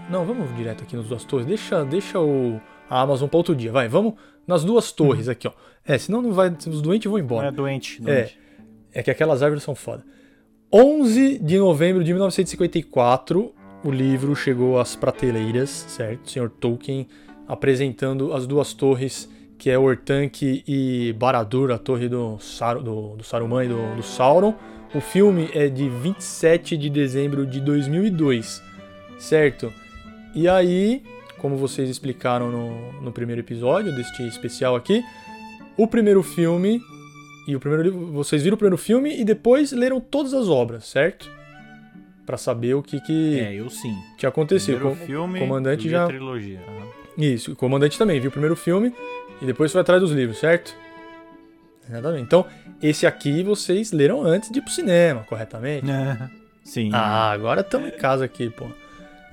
Não, 0.10 0.26
vamos 0.26 0.56
direto 0.56 0.84
aqui 0.84 0.96
nos 0.96 1.08
duas 1.08 1.24
torres. 1.24 1.46
Deixa, 1.46 1.84
deixa 1.84 2.20
o, 2.20 2.62
a 2.90 3.02
Amazon 3.02 3.28
para 3.28 3.38
outro 3.38 3.56
dia, 3.56 3.72
vai. 3.72 3.88
Vamos 3.88 4.14
nas 4.46 4.64
duas 4.64 4.92
torres 4.92 5.28
aqui, 5.28 5.48
ó. 5.48 5.52
É, 5.86 5.98
senão 5.98 6.22
não 6.22 6.32
vai. 6.32 6.50
Os 6.50 6.82
doentes 6.82 7.10
vão 7.10 7.20
embora. 7.20 7.44
Não 7.44 7.50
é 7.50 7.52
doente, 7.52 8.02
doente. 8.02 8.40
É, 8.94 9.00
é 9.00 9.04
que 9.04 9.12
aquelas 9.12 9.42
árvores 9.42 9.64
são 9.64 9.76
foda. 9.76 10.04
11 10.72 11.40
de 11.40 11.60
novembro 11.60 12.04
de 12.04 12.12
1954, 12.14 13.54
o 13.84 13.92
livro 13.92 14.36
chegou 14.36 14.80
às 14.80 14.96
prateleiras, 14.96 15.70
certo? 15.70 16.26
O 16.26 16.30
Sr. 16.30 16.50
Tolkien 16.50 17.08
apresentando 17.48 18.34
as 18.34 18.48
duas 18.48 18.74
torres, 18.74 19.30
que 19.58 19.70
é 19.70 19.78
Ortanque 19.78 20.64
e 20.68 21.14
Baradur, 21.14 21.72
a 21.72 21.78
torre 21.78 22.10
do, 22.10 22.40
Sar 22.40 22.80
do, 22.80 23.16
do 23.16 23.24
Saruman 23.24 23.66
e 23.66 23.68
do, 23.68 23.96
do 23.96 24.04
Sauron. 24.04 24.56
O 24.96 25.02
filme 25.02 25.50
é 25.54 25.68
de 25.70 25.90
27 25.90 26.78
de 26.78 26.90
dezembro 26.90 27.46
de 27.48 27.60
2002, 27.60 28.62
certo? 29.18 29.74
E 30.36 30.48
aí, 30.48 31.02
como 31.40 31.58
vocês 31.58 31.90
explicaram 31.90 32.52
no, 32.52 33.02
no 33.02 33.12
primeiro 33.12 33.42
episódio 33.42 33.94
deste 33.96 34.22
especial 34.28 34.76
aqui, 34.76 35.04
o 35.76 35.88
primeiro 35.88 36.22
filme 36.22 36.80
e 37.48 37.56
o 37.56 37.60
primeiro 37.60 37.84
livro, 37.84 38.12
vocês 38.12 38.44
viram 38.44 38.56
o 38.56 38.58
primeiro 38.58 38.78
filme 38.78 39.20
e 39.20 39.26
depois 39.26 39.72
leram 39.72 40.00
todas 40.00 40.34
as 40.34 40.48
obras, 40.48 40.86
certo? 40.86 41.30
Para 42.26 42.38
saber 42.38 42.76
o 42.76 42.84
que 42.84 43.02
que 43.02 43.40
É, 43.40 43.54
eu 43.56 43.70
sim. 43.70 43.94
tinha 44.18 44.30
acontecido. 44.30 44.76
Primeiro 44.78 45.02
O 45.02 45.06
filme, 45.06 45.40
comandante 45.40 45.90
já 45.90 46.06
trilogia. 46.06 46.60
aham. 46.68 46.88
isso, 47.18 47.52
o 47.52 47.56
comandante 47.56 47.98
também 47.98 48.20
viu 48.20 48.30
o 48.30 48.32
primeiro 48.32 48.56
filme 48.56 48.94
e 49.42 49.46
depois 49.46 49.72
foi 49.72 49.82
atrás 49.82 50.02
dos 50.02 50.12
livros, 50.12 50.38
certo? 50.38 50.74
Exatamente. 51.90 52.24
Então, 52.24 52.46
esse 52.82 53.06
aqui 53.06 53.44
vocês 53.44 53.92
leram 53.92 54.24
antes 54.24 54.50
de 54.50 54.60
ir 54.60 54.62
pro 54.62 54.72
cinema, 54.72 55.24
corretamente? 55.28 55.86
Sim. 56.64 56.90
Ah, 56.94 57.32
agora 57.32 57.62
estamos 57.62 57.90
em 57.90 57.98
casa 57.98 58.26
aqui, 58.26 58.50
pô. 58.50 58.68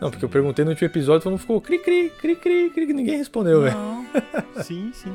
Não, 0.01 0.11
porque 0.11 0.25
eu 0.25 0.29
perguntei 0.29 0.65
no 0.65 0.71
último 0.71 0.87
episódio, 0.87 1.23
todo 1.23 1.33
mundo 1.33 1.41
ficou 1.41 1.61
cri 1.61 1.79
cri, 1.79 2.11
cri 2.19 2.35
cri, 2.35 2.71
cri, 2.71 2.93
ninguém 2.93 3.19
respondeu, 3.19 3.63
velho. 3.63 3.77
Não. 3.77 4.07
sim, 4.63 4.91
sim. 4.95 5.13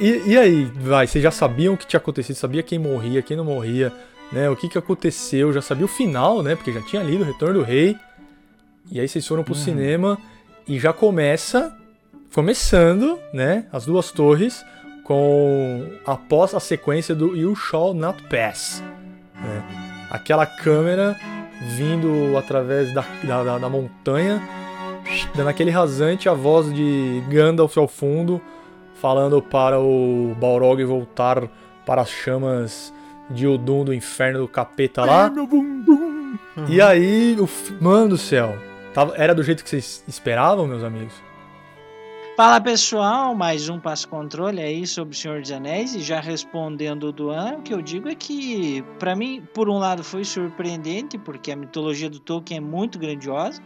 E, 0.00 0.22
e 0.26 0.36
aí, 0.36 0.64
vai, 0.64 1.06
vocês 1.06 1.22
já 1.22 1.30
sabiam 1.30 1.74
o 1.74 1.76
que 1.76 1.86
tinha 1.86 1.98
acontecido, 1.98 2.36
sabia 2.36 2.62
quem 2.62 2.78
morria, 2.78 3.22
quem 3.22 3.36
não 3.36 3.44
morria, 3.44 3.92
né? 4.32 4.50
O 4.50 4.56
que 4.56 4.68
que 4.68 4.76
aconteceu, 4.76 5.52
já 5.52 5.62
sabia 5.62 5.84
o 5.84 5.88
final, 5.88 6.42
né? 6.42 6.56
Porque 6.56 6.72
já 6.72 6.82
tinha 6.82 7.02
lido 7.02 7.22
o 7.22 7.26
Retorno 7.26 7.60
do 7.60 7.62
Rei. 7.62 7.96
E 8.90 8.98
aí 9.00 9.08
vocês 9.08 9.26
foram 9.26 9.44
pro 9.44 9.54
cinema 9.54 10.18
e 10.66 10.78
já 10.78 10.92
começa, 10.92 11.74
começando, 12.34 13.18
né? 13.32 13.66
As 13.72 13.86
duas 13.86 14.10
torres 14.10 14.64
com 15.04 15.86
após 16.06 16.54
a 16.54 16.60
sequência 16.60 17.14
do 17.14 17.36
You 17.36 17.54
Shall 17.54 17.94
Not 17.94 18.22
Pass, 18.24 18.82
né? 19.34 19.62
Aquela 20.10 20.46
câmera 20.46 21.16
vindo 21.76 22.36
através 22.36 22.92
da, 22.92 23.04
da, 23.22 23.58
da- 23.58 23.68
montanha, 23.68 24.42
dando 25.34 25.48
aquele 25.48 25.70
rasante, 25.70 26.28
a 26.28 26.34
voz 26.34 26.72
de 26.72 27.22
Gandalf 27.28 27.76
ao 27.78 27.86
fundo, 27.88 28.40
falando 29.00 29.40
para 29.42 29.78
o 29.80 30.34
Balrog 30.40 30.82
voltar 30.84 31.42
para 31.86 32.02
as 32.02 32.10
chamas 32.10 32.92
de 33.30 33.46
Odum 33.46 33.84
do 33.84 33.94
inferno 33.94 34.40
do 34.40 34.48
capeta 34.48 35.04
lá. 35.04 35.30
E 36.68 36.80
aí, 36.80 37.36
o 37.38 37.48
mano 37.82 38.10
do 38.10 38.18
céu, 38.18 38.56
tava, 38.92 39.14
era 39.16 39.34
do 39.34 39.42
jeito 39.42 39.62
que 39.64 39.70
vocês 39.70 40.04
esperavam, 40.06 40.66
meus 40.66 40.82
amigos? 40.84 41.12
Fala 42.36 42.60
pessoal, 42.60 43.32
mais 43.32 43.68
um 43.68 43.78
passo 43.78 44.08
controle 44.08 44.60
aí 44.60 44.84
sobre 44.88 45.14
o 45.14 45.16
Senhor 45.16 45.40
dos 45.40 45.52
Anéis 45.52 45.94
e 45.94 46.00
já 46.00 46.18
respondendo 46.20 47.04
o 47.04 47.12
Duan, 47.12 47.58
o 47.58 47.62
que 47.62 47.72
eu 47.72 47.80
digo 47.80 48.08
é 48.08 48.14
que 48.14 48.82
pra 48.98 49.14
mim, 49.14 49.46
por 49.54 49.68
um 49.68 49.78
lado 49.78 50.02
foi 50.02 50.24
surpreendente 50.24 51.16
porque 51.16 51.52
a 51.52 51.56
mitologia 51.56 52.10
do 52.10 52.18
Tolkien 52.18 52.58
é 52.58 52.60
muito 52.60 52.98
grandiosa, 52.98 53.62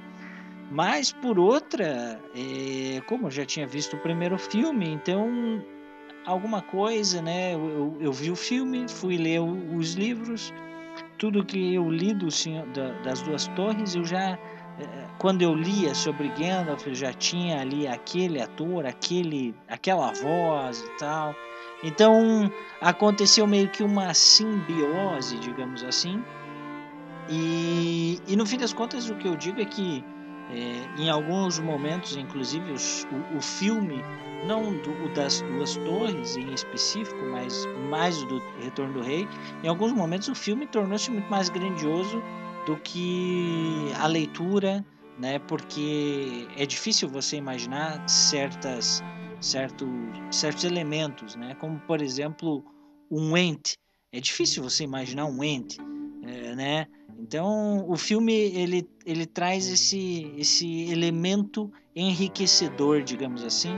mas 0.71 1.11
por 1.11 1.39
outra, 1.39 2.21
é, 2.35 3.01
como 3.07 3.29
eu 3.29 3.31
já 3.31 3.47
tinha 3.47 3.67
visto 3.67 3.97
o 3.97 4.01
primeiro 4.01 4.37
filme, 4.37 4.87
então 4.91 5.65
alguma 6.27 6.61
coisa, 6.61 7.23
né? 7.23 7.55
Eu, 7.55 7.71
eu- 7.71 7.97
eu 8.01 8.13
vi 8.13 8.31
o 8.31 8.37
filme, 8.37 8.87
fui 8.87 9.17
ler 9.17 9.41
o- 9.41 9.77
os 9.77 9.95
livros, 9.95 10.53
tudo 11.17 11.43
que 11.43 11.73
eu 11.75 11.91
li 11.91 12.13
do 12.13 12.29
das 13.03 13.23
duas 13.23 13.47
torres, 13.49 13.95
eu 13.95 14.05
já 14.05 14.39
quando 15.19 15.43
eu 15.43 15.55
lia 15.55 15.95
sobre 15.95 16.29
Gandalf, 16.29 16.87
eu 16.87 16.95
já 16.95 17.13
tinha 17.13 17.61
ali 17.61 17.87
aquele 17.89 18.41
ator, 18.41 18.87
aquele, 18.87 19.55
aquela 19.69 20.13
voz 20.13 20.81
e 20.83 20.99
tal. 20.99 21.35
Então 21.83 22.51
aconteceu 22.81 23.47
meio 23.47 23.69
que 23.69 23.83
uma 23.83 24.13
simbiose, 24.15 25.39
digamos 25.39 25.83
assim. 25.83 26.23
E, 27.29 28.21
e 28.27 28.37
no 28.37 28.47
fim 28.47 28.59
das 28.59 28.73
contas, 28.73 29.09
o 29.11 29.15
que 29.17 29.29
eu 29.29 29.37
digo 29.37 29.61
é 29.61 29.65
que 29.65 30.03
eh, 30.51 30.89
em 31.03 31.11
alguns 31.11 31.59
momentos, 31.59 32.17
inclusive 32.17 32.73
os- 32.73 33.07
o, 33.35 33.37
o 33.37 33.41
filme, 33.43 34.03
não 34.47 34.73
do, 34.79 34.91
o 35.05 35.09
das 35.11 35.43
duas 35.43 35.77
torres 35.77 36.37
em 36.37 36.53
específico, 36.55 37.19
mas 37.31 37.67
mais 37.91 38.23
do 38.25 38.41
Retorno 38.63 38.95
do 38.95 39.03
Rei, 39.03 39.29
em 39.63 39.69
alguns 39.69 39.93
momentos 39.93 40.29
o 40.29 40.35
filme 40.35 40.67
tornou-se 40.67 41.11
muito 41.11 41.29
mais 41.31 41.49
grandioso 41.49 42.23
do 42.69 42.77
que 42.77 43.91
a 43.99 44.07
leitura, 44.07 44.85
né? 45.19 45.39
Porque 45.39 46.47
é 46.55 46.67
difícil 46.67 47.09
você 47.09 47.37
imaginar 47.37 48.07
certas, 48.07 49.03
certo, 49.41 49.87
certos 50.31 50.65
elementos, 50.65 51.35
né? 51.35 51.55
Como 51.55 51.81
por 51.81 52.03
exemplo 52.03 52.63
um 53.11 53.35
ente. 53.39 53.79
É 54.13 54.21
difícil 54.21 54.63
você 54.63 54.85
imaginar 54.85 55.25
um 55.25 55.43
ente, 55.43 55.79
eh, 56.23 56.55
né? 56.55 56.87
Então 57.19 57.89
o 57.89 57.97
filme 57.97 58.35
ele, 58.35 58.87
ele 59.07 59.25
traz 59.25 59.67
esse, 59.67 60.31
esse 60.37 60.91
elemento 60.91 61.73
enriquecedor, 61.97 63.03
digamos 63.03 63.43
assim. 63.43 63.73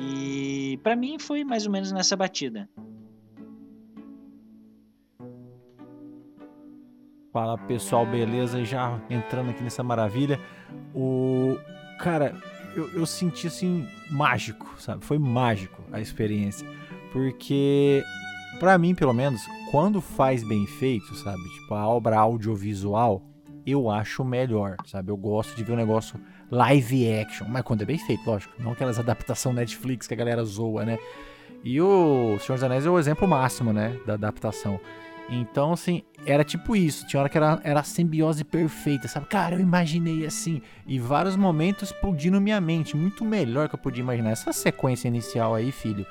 E 0.00 0.78
para 0.84 0.94
mim 0.94 1.18
foi 1.18 1.42
mais 1.42 1.66
ou 1.66 1.72
menos 1.72 1.90
nessa 1.90 2.14
batida. 2.14 2.70
Fala 7.38 7.56
pessoal, 7.56 8.04
beleza? 8.04 8.64
Já 8.64 9.00
entrando 9.08 9.50
aqui 9.50 9.62
nessa 9.62 9.80
maravilha. 9.80 10.40
O. 10.92 11.56
Cara, 12.00 12.34
eu, 12.74 12.90
eu 12.94 13.06
senti 13.06 13.46
assim, 13.46 13.86
mágico, 14.10 14.74
sabe? 14.76 15.04
Foi 15.04 15.20
mágico 15.20 15.80
a 15.92 16.00
experiência. 16.00 16.68
Porque, 17.12 18.02
pra 18.58 18.76
mim, 18.76 18.92
pelo 18.92 19.12
menos, 19.12 19.40
quando 19.70 20.00
faz 20.00 20.42
bem 20.42 20.66
feito, 20.66 21.14
sabe? 21.14 21.40
Tipo, 21.60 21.74
a 21.74 21.86
obra 21.86 22.18
audiovisual, 22.18 23.22
eu 23.64 23.88
acho 23.88 24.24
melhor, 24.24 24.74
sabe? 24.84 25.12
Eu 25.12 25.16
gosto 25.16 25.54
de 25.54 25.62
ver 25.62 25.74
um 25.74 25.76
negócio 25.76 26.18
live 26.50 27.20
action. 27.20 27.46
Mas 27.48 27.62
quando 27.62 27.82
é 27.82 27.84
bem 27.84 27.98
feito, 27.98 28.28
lógico. 28.28 28.52
Não 28.58 28.72
aquelas 28.72 28.98
adaptação 28.98 29.52
Netflix 29.52 30.08
que 30.08 30.14
a 30.14 30.16
galera 30.16 30.42
zoa, 30.42 30.84
né? 30.84 30.98
E 31.62 31.80
o 31.80 32.36
Senhor 32.40 32.56
dos 32.56 32.64
Anéis 32.64 32.84
é 32.84 32.90
o 32.90 32.98
exemplo 32.98 33.28
máximo, 33.28 33.72
né? 33.72 33.96
Da 34.04 34.14
adaptação. 34.14 34.80
Então, 35.28 35.72
assim, 35.72 36.02
era 36.24 36.42
tipo 36.42 36.74
isso. 36.74 37.06
Tinha 37.06 37.20
hora 37.20 37.28
que 37.28 37.36
era, 37.36 37.60
era 37.62 37.80
a 37.80 37.84
simbiose 37.84 38.44
perfeita, 38.44 39.08
sabe? 39.08 39.26
Cara, 39.26 39.56
eu 39.56 39.60
imaginei 39.60 40.24
assim. 40.26 40.62
E 40.86 40.98
vários 40.98 41.36
momentos 41.36 41.90
explodindo 41.90 42.40
minha 42.40 42.60
mente. 42.60 42.96
Muito 42.96 43.24
melhor 43.24 43.68
que 43.68 43.74
eu 43.74 43.78
podia 43.78 44.02
imaginar. 44.02 44.30
Essa 44.30 44.52
sequência 44.52 45.08
inicial 45.08 45.54
aí, 45.54 45.70
filho. 45.70 46.06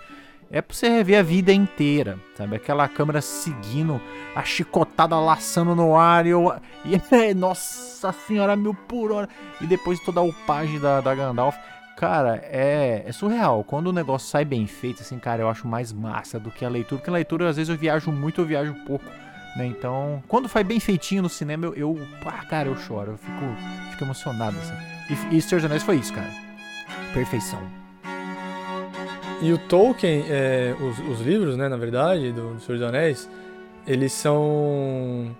é 0.51 0.61
pra 0.61 0.75
você 0.75 0.87
rever 0.87 1.19
a 1.19 1.23
vida 1.23 1.51
inteira, 1.51 2.19
sabe? 2.35 2.55
Aquela 2.55 2.87
câmera 2.87 3.21
seguindo, 3.21 3.99
a 4.35 4.43
chicotada 4.43 5.19
laçando 5.19 5.75
no 5.75 5.95
ar 5.97 6.25
e 6.25 6.29
eu. 6.29 6.53
E, 6.85 7.33
nossa 7.33 8.13
senhora, 8.13 8.55
mil 8.55 8.73
por 8.73 9.11
hora. 9.11 9.27
E 9.59 9.65
depois 9.67 9.99
toda 9.99 10.19
a 10.19 10.23
upagem 10.23 10.79
da, 10.79 11.01
da 11.01 11.13
Gandalf. 11.13 11.55
Cara, 11.97 12.35
é, 12.44 13.03
é 13.07 13.11
surreal. 13.11 13.63
Quando 13.63 13.88
o 13.88 13.91
negócio 13.91 14.29
sai 14.29 14.45
bem 14.45 14.67
feito, 14.67 15.01
assim, 15.01 15.17
cara, 15.17 15.41
eu 15.41 15.49
acho 15.49 15.67
mais 15.67 15.91
massa 15.91 16.39
do 16.39 16.51
que 16.51 16.63
a 16.63 16.69
leitura. 16.69 16.99
Porque 16.99 17.09
a 17.09 17.13
leitura, 17.13 17.49
às 17.49 17.55
vezes, 17.55 17.69
eu 17.69 17.75
viajo 17.75 18.11
muito, 18.11 18.39
eu 18.39 18.45
viajo 18.45 18.71
pouco. 18.85 19.03
Né? 19.55 19.65
Então, 19.65 20.21
quando 20.27 20.47
faz 20.47 20.65
bem 20.65 20.79
feitinho 20.79 21.23
no 21.23 21.29
cinema, 21.29 21.65
eu, 21.65 21.73
eu 21.73 21.99
pá, 22.23 22.45
cara, 22.45 22.69
eu 22.69 22.77
choro. 22.77 23.13
Eu 23.13 23.17
fico, 23.17 23.91
fico 23.91 24.03
emocionado, 24.03 24.55
assim. 24.59 24.73
E, 25.31 25.38
e 25.38 25.41
Senhor 25.41 25.59
dos 25.59 25.65
Anéis 25.65 25.81
foi 25.81 25.95
isso, 25.95 26.13
cara. 26.13 26.29
Perfeição. 27.15 27.59
E 29.41 29.51
o 29.51 29.57
Tolkien, 29.57 30.23
é, 30.29 30.75
os, 30.79 31.00
os, 31.00 31.21
livros, 31.21 31.57
né, 31.57 31.67
na 31.67 31.77
verdade, 31.77 32.31
do, 32.31 32.53
do 32.53 32.59
Senhor 32.59 32.77
dos 32.77 32.88
Anéis, 32.88 33.27
eles 33.88 34.13
são. 34.13 35.35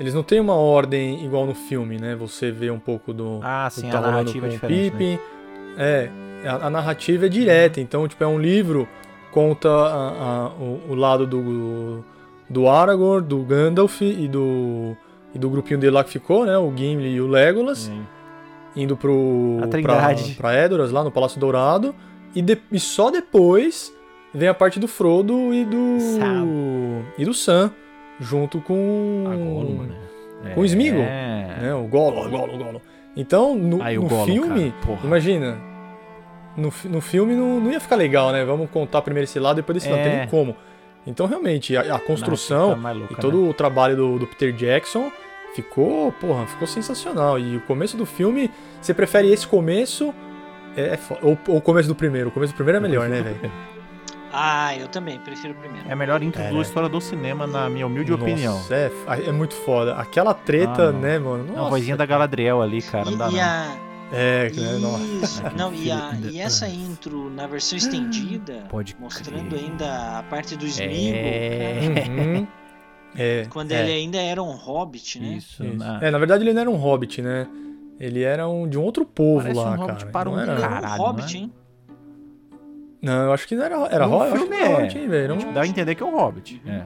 Eles 0.00 0.14
não 0.14 0.22
têm 0.22 0.40
uma 0.40 0.54
ordem 0.54 1.22
igual 1.22 1.44
no 1.44 1.54
filme, 1.54 1.98
né? 1.98 2.16
Você 2.16 2.50
vê 2.50 2.70
um 2.70 2.78
pouco 2.78 3.12
do. 3.12 3.40
Ah, 3.42 3.68
sim, 3.70 3.82
do 3.82 3.86
que 3.88 3.92
tá 3.92 3.98
a 3.98 4.00
narrativa 4.00 4.46
é 4.46 4.50
diferente. 4.50 4.90
Pippin. 4.90 5.12
Né? 5.16 5.37
É, 5.78 6.10
a, 6.44 6.66
a, 6.66 6.70
narrativa 6.70 7.26
é 7.26 7.28
direta, 7.28 7.80
então, 7.80 8.08
tipo, 8.08 8.22
é 8.24 8.26
um 8.26 8.38
livro, 8.38 8.88
conta 9.30 9.68
a, 9.68 10.08
a, 10.08 10.48
o, 10.48 10.82
o, 10.90 10.94
lado 10.96 11.24
do, 11.24 12.04
do 12.50 12.68
Aragorn, 12.68 13.24
do 13.24 13.38
Gandalf 13.44 14.02
e 14.02 14.26
do, 14.26 14.96
e 15.32 15.38
do 15.38 15.48
grupinho 15.48 15.78
dele 15.78 15.92
lá 15.92 16.02
que 16.02 16.10
ficou, 16.10 16.44
né? 16.44 16.58
O 16.58 16.72
Gimli 16.76 17.10
e 17.10 17.20
o 17.20 17.28
Legolas. 17.28 17.78
Sim. 17.78 18.04
Indo 18.74 18.96
pro. 18.96 19.58
Pra, 19.82 20.14
pra 20.36 20.54
Edoras, 20.54 20.90
lá 20.90 21.02
no 21.02 21.10
Palácio 21.10 21.40
Dourado. 21.40 21.94
E, 22.34 22.42
de, 22.42 22.58
e 22.70 22.78
só 22.78 23.10
depois 23.10 23.92
vem 24.34 24.48
a 24.48 24.54
parte 24.54 24.78
do 24.78 24.86
Frodo 24.86 25.54
e 25.54 25.64
do. 25.64 25.98
Sam. 25.98 26.46
E 27.16 27.24
do 27.24 27.34
Sam. 27.34 27.72
Junto 28.20 28.60
com. 28.60 29.24
A 29.26 29.34
Gollum, 29.34 29.82
né? 29.84 30.54
Com 30.54 30.60
o 30.60 30.64
Smeagol. 30.64 31.02
É. 31.02 31.58
Né? 31.62 31.74
O 31.74 31.88
Gollum, 31.88 32.26
o 32.26 32.30
Gollum, 32.30 32.54
o 32.54 32.58
Gollum. 32.58 32.80
Então, 33.16 33.56
no, 33.56 33.78
no 33.78 34.08
Gollum, 34.08 34.24
filme, 34.24 34.74
imagina. 35.02 35.67
No, 36.58 36.72
no 36.90 37.00
filme 37.00 37.34
não, 37.34 37.60
não 37.60 37.70
ia 37.70 37.80
ficar 37.80 37.96
legal, 37.96 38.32
né? 38.32 38.44
Vamos 38.44 38.68
contar 38.70 39.00
primeiro 39.02 39.24
esse 39.24 39.38
lado, 39.38 39.56
depois 39.56 39.74
desse 39.74 39.88
é. 39.88 39.92
lado. 39.92 40.02
Tem 40.02 40.16
nem 40.16 40.28
como. 40.28 40.56
Então, 41.06 41.26
realmente, 41.26 41.76
a, 41.76 41.94
a 41.94 41.98
construção 41.98 42.78
louca, 42.80 43.14
e 43.14 43.16
todo 43.16 43.40
né? 43.40 43.50
o 43.50 43.54
trabalho 43.54 43.96
do, 43.96 44.18
do 44.18 44.26
Peter 44.26 44.52
Jackson 44.52 45.10
ficou, 45.54 46.12
porra, 46.12 46.46
ficou 46.46 46.66
sensacional. 46.66 47.38
E 47.38 47.56
o 47.56 47.60
começo 47.60 47.96
do 47.96 48.04
filme, 48.04 48.50
você 48.80 48.92
prefere 48.92 49.32
esse 49.32 49.46
começo 49.46 50.12
é, 50.76 50.94
é 50.94 50.98
ou, 51.22 51.38
ou 51.48 51.56
o 51.56 51.60
começo 51.60 51.88
do 51.88 51.94
primeiro? 51.94 52.28
O 52.28 52.32
começo 52.32 52.52
do 52.52 52.56
primeiro 52.56 52.78
é 52.78 52.80
melhor, 52.80 53.08
né, 53.08 53.22
velho? 53.22 53.52
Ah, 54.30 54.76
eu 54.76 54.88
também 54.88 55.18
prefiro 55.18 55.54
o 55.54 55.56
primeiro. 55.56 55.88
É 55.88 55.92
a 55.94 55.96
melhor 55.96 56.22
intro 56.22 56.42
é, 56.42 56.52
da 56.52 56.60
história 56.60 56.86
do 56.86 57.00
cinema, 57.00 57.46
na 57.46 57.70
minha 57.70 57.86
humilde 57.86 58.10
Nossa, 58.10 58.22
opinião. 58.22 58.62
É, 58.70 58.90
é 59.26 59.32
muito 59.32 59.54
foda. 59.54 59.94
Aquela 59.94 60.34
treta, 60.34 60.90
ah, 60.90 60.92
né, 60.92 61.18
mano? 61.18 61.44
Nossa. 61.44 61.66
A 61.66 61.70
vozinha 61.70 61.96
da 61.96 62.04
Galadriel 62.04 62.60
ali, 62.60 62.82
cara, 62.82 63.08
e, 63.08 63.10
não 63.12 63.18
dá 63.18 63.30
e 63.30 63.40
a... 63.40 63.74
É, 64.12 64.50
né, 64.50 64.78
nossa. 64.78 65.50
Não, 65.50 65.74
e, 65.74 65.90
a, 65.90 66.14
e 66.30 66.40
essa 66.40 66.66
intro 66.66 67.30
na 67.30 67.46
versão 67.46 67.76
estendida, 67.76 68.64
Pode 68.68 68.96
mostrando 68.98 69.48
crer. 69.50 69.64
ainda 69.64 70.18
a 70.18 70.22
parte 70.22 70.56
do 70.56 70.66
Smeagol, 70.66 71.14
é... 71.14 72.08
Uhum. 72.08 72.46
é... 73.16 73.46
quando 73.50 73.72
é. 73.72 73.82
ele 73.82 73.92
ainda 73.92 74.18
era 74.18 74.42
um 74.42 74.52
hobbit, 74.52 75.20
né? 75.20 75.34
Isso. 75.34 75.62
Isso. 75.62 75.76
Na... 75.76 76.02
É, 76.02 76.10
na 76.10 76.18
verdade 76.18 76.42
ele 76.42 76.52
não 76.52 76.60
era 76.60 76.70
um 76.70 76.76
hobbit, 76.76 77.20
né? 77.20 77.46
Ele 78.00 78.22
era 78.22 78.48
um, 78.48 78.68
de 78.68 78.78
um 78.78 78.82
outro 78.82 79.04
povo 79.04 79.42
Parece 79.42 79.60
lá, 79.60 79.72
um 79.72 79.86
cara. 79.86 80.06
Para 80.06 80.30
um 80.30 80.38
era... 80.38 80.56
Caralho, 80.56 81.02
hobbit, 81.02 81.36
hein? 81.36 81.52
Não, 83.02 83.24
eu 83.24 83.32
acho 83.32 83.46
que 83.46 83.54
não 83.54 83.64
era, 83.64 83.76
era 83.90 84.06
no 84.06 84.18
Hobbit. 84.18 84.38
Filme 84.38 84.56
é. 84.56 84.74
Hobbit, 84.74 84.98
hein, 84.98 85.08
velho? 85.08 85.36
Não... 85.36 85.52
Dá 85.52 85.62
a 85.62 85.66
entender 85.66 85.94
que 85.94 86.02
é 86.02 86.06
um 86.06 86.16
Hobbit. 86.16 86.60
É. 86.66 86.82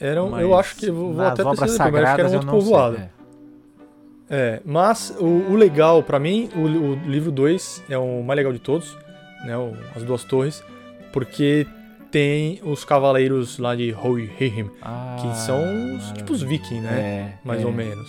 Era 0.00 0.24
um, 0.24 0.38
eu 0.38 0.58
acho 0.58 0.74
que. 0.76 0.90
Vou 0.90 1.20
até 1.20 1.44
pesquisar 1.44 1.84
depois, 1.84 2.04
acho 2.04 2.14
que 2.16 2.20
era 2.20 2.30
um 2.30 2.34
outro 2.34 2.50
povoado. 2.50 2.96
Sei, 2.96 3.04
é. 3.04 3.21
É. 4.32 4.60
mas 4.64 5.14
o, 5.20 5.52
o 5.52 5.54
legal, 5.54 6.02
para 6.02 6.18
mim, 6.18 6.48
o, 6.56 6.60
o 6.60 6.94
livro 7.06 7.30
2 7.30 7.84
é 7.88 7.98
o 7.98 8.22
mais 8.22 8.36
legal 8.36 8.52
de 8.52 8.58
todos, 8.58 8.96
né? 9.44 9.56
O, 9.56 9.74
as 9.94 10.02
duas 10.02 10.24
torres, 10.24 10.64
porque 11.12 11.66
tem 12.10 12.60
os 12.64 12.84
cavaleiros 12.84 13.58
lá 13.58 13.76
de 13.76 13.90
Rohirrim, 13.90 14.70
ah, 14.82 15.16
que 15.20 15.36
são 15.36 15.96
os, 15.96 16.10
tipo 16.12 16.32
os 16.32 16.42
vikings, 16.42 16.80
né? 16.80 17.00
É, 17.00 17.38
mais 17.46 17.62
é. 17.62 17.66
ou 17.66 17.72
menos. 17.72 18.08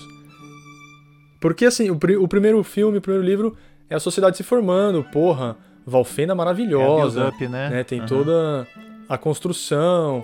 Porque 1.40 1.66
assim, 1.66 1.90
o, 1.90 2.00
o 2.20 2.28
primeiro 2.28 2.64
filme, 2.64 2.98
o 2.98 3.02
primeiro 3.02 3.25
livro 3.25 3.58
é 3.90 3.96
a 3.96 4.00
sociedade 4.00 4.38
se 4.38 4.44
formando, 4.44 5.04
porra 5.12 5.58
Valfenda 5.86 6.34
maravilhosa. 6.34 7.24
É 7.24 7.28
up, 7.28 7.48
né? 7.48 7.70
né? 7.70 7.84
Tem 7.84 8.00
uhum. 8.00 8.06
toda 8.06 8.68
a 9.10 9.18
construção. 9.18 10.24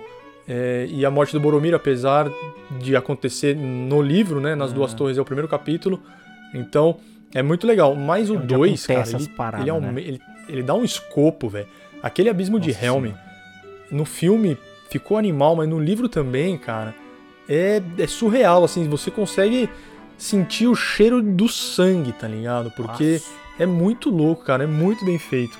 É, 0.52 0.88
e 0.90 1.06
a 1.06 1.10
morte 1.10 1.32
do 1.32 1.38
Boromir, 1.38 1.74
apesar 1.74 2.28
de 2.80 2.96
acontecer 2.96 3.54
no 3.54 4.02
livro, 4.02 4.40
né? 4.40 4.56
Nas 4.56 4.70
uhum. 4.70 4.78
duas 4.78 4.92
torres 4.92 5.16
é 5.16 5.20
o 5.20 5.24
primeiro 5.24 5.46
capítulo. 5.46 6.02
Então, 6.52 6.96
é 7.32 7.40
muito 7.40 7.66
legal. 7.66 7.94
Mas 7.94 8.30
o 8.30 8.36
2, 8.36 8.90
é 8.90 8.94
cara, 8.94 9.08
ele, 9.08 9.28
paradas, 9.28 9.60
ele, 9.60 9.70
é 9.70 9.72
um, 9.72 9.80
né? 9.80 10.00
ele, 10.00 10.20
ele, 10.48 10.62
dá 10.64 10.74
um 10.74 10.82
escopo, 10.82 11.48
velho. 11.48 11.68
Aquele 12.02 12.28
abismo 12.28 12.58
Nossa, 12.58 12.68
de 12.72 12.84
Helm, 12.84 13.12
no 13.92 14.04
filme 14.04 14.58
ficou 14.90 15.16
animal, 15.16 15.54
mas 15.54 15.68
no 15.68 15.78
livro 15.78 16.08
também, 16.08 16.58
cara, 16.58 16.96
é, 17.48 17.80
é 17.96 18.06
surreal, 18.08 18.64
assim, 18.64 18.88
você 18.88 19.08
consegue 19.08 19.70
sentir 20.18 20.66
o 20.66 20.74
cheiro 20.74 21.22
do 21.22 21.48
sangue, 21.48 22.12
tá 22.12 22.26
ligado? 22.26 22.72
Porque 22.72 23.12
Nossa. 23.12 23.40
É 23.60 23.66
muito 23.66 24.08
louco, 24.08 24.42
cara. 24.42 24.64
É 24.64 24.66
muito 24.66 25.04
bem 25.04 25.18
feito. 25.18 25.58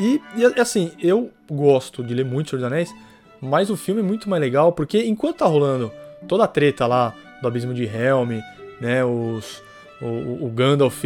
E, 0.00 0.20
e 0.36 0.60
assim, 0.60 0.90
eu 1.00 1.30
gosto 1.48 2.02
de 2.02 2.12
ler 2.12 2.24
muito 2.24 2.50
Senhor 2.50 2.62
dos 2.62 2.66
Anéis, 2.66 2.92
mas 3.40 3.70
o 3.70 3.76
filme 3.76 4.00
é 4.00 4.04
muito 4.04 4.28
mais 4.28 4.40
legal 4.40 4.72
porque 4.72 5.04
enquanto 5.04 5.38
tá 5.38 5.46
rolando 5.46 5.92
toda 6.28 6.44
a 6.44 6.48
treta 6.48 6.86
lá 6.86 7.14
do 7.40 7.48
Abismo 7.48 7.72
de 7.72 7.84
Helm, 7.84 8.40
né, 8.80 9.04
os, 9.04 9.62
o, 10.00 10.44
o 10.44 10.52
Gandalf 10.54 11.04